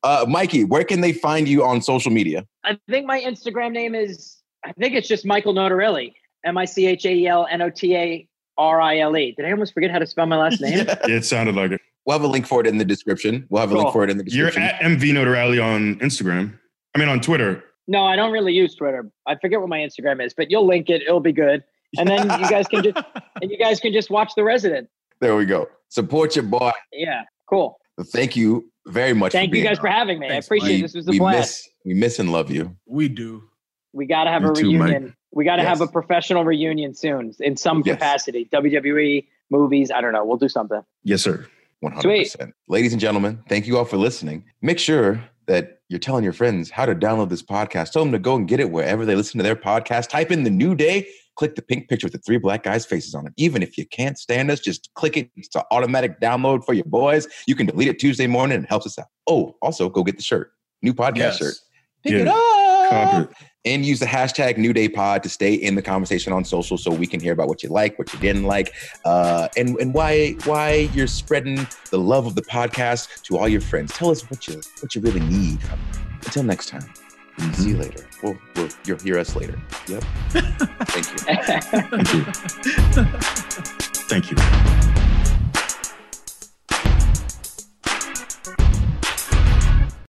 [0.04, 2.46] Uh, Mikey, where can they find you on social media?
[2.64, 6.12] I think my Instagram name is, I think it's just Michael Notarile.
[6.44, 9.34] M I C H A E L N O T A R I L E.
[9.36, 10.78] Did I almost forget how to spell my last name?
[10.86, 10.96] Yeah.
[11.02, 11.80] It sounded like it.
[12.08, 13.44] We'll have a link for it in the description.
[13.50, 14.62] We'll have a link for it in the description.
[14.62, 14.92] You're description.
[14.92, 16.58] at MV Notarile on Instagram.
[16.94, 17.62] I mean, on Twitter.
[17.86, 19.10] No, I don't really use Twitter.
[19.26, 21.02] I forget what my Instagram is, but you'll link it.
[21.02, 21.62] It'll be good.
[21.98, 22.96] And then you guys can just
[23.42, 24.88] and you guys can just watch The Resident.
[25.20, 25.68] there we go.
[25.90, 26.70] Support your boy.
[26.94, 27.78] Yeah, cool.
[28.06, 29.32] Thank you very much.
[29.32, 30.28] Thank for you being guys for having me.
[30.30, 30.80] Thanks, I appreciate we.
[30.82, 31.36] This was a we blast.
[31.36, 32.74] miss we miss and love you.
[32.86, 33.42] We do.
[33.92, 34.88] we got to have You a too, Mike.
[34.92, 35.14] reunion.
[35.32, 37.96] we got to have a professional reunion soon in some Yes.
[37.96, 38.48] capacity.
[38.50, 39.90] WWE movies.
[39.90, 40.24] I don't know.
[40.24, 40.80] We'll do something.
[41.04, 41.46] Yes, sir.
[41.84, 42.52] 100%.
[42.68, 44.44] Ladies and gentlemen, thank you all for listening.
[44.62, 47.92] Make sure that you're telling your friends how to download this podcast.
[47.92, 50.08] Tell them to go and get it wherever they listen to their podcast.
[50.08, 51.06] Type in the new day,
[51.36, 53.32] click the pink picture with the three black guys' faces on it.
[53.36, 55.30] Even if you can't stand us, just click it.
[55.36, 57.26] It's an automatic download for your boys.
[57.46, 59.06] You can delete it Tuesday morning and it helps us out.
[59.26, 60.50] Oh, also go get the shirt.
[60.82, 61.38] New podcast Yes.
[61.38, 61.54] shirt.
[62.02, 62.18] Pick Yeah.
[62.20, 62.90] it up.
[62.90, 63.36] Copy it.
[63.68, 66.90] And use the hashtag New Day Pod to stay in the conversation on social, so
[66.90, 68.72] we can hear about what you like, what you didn't like,
[69.04, 73.60] uh, and and why why you're spreading the love of the podcast to all your
[73.60, 73.92] friends.
[73.92, 75.58] Tell us what you what you really need.
[76.24, 76.90] Until next time,
[77.52, 78.06] see you later.
[78.22, 79.60] Well, well, you'll hear us later.
[79.86, 80.04] Yep.
[80.30, 81.18] Thank you.
[84.08, 84.38] Thank you.
[84.38, 85.07] Thank you.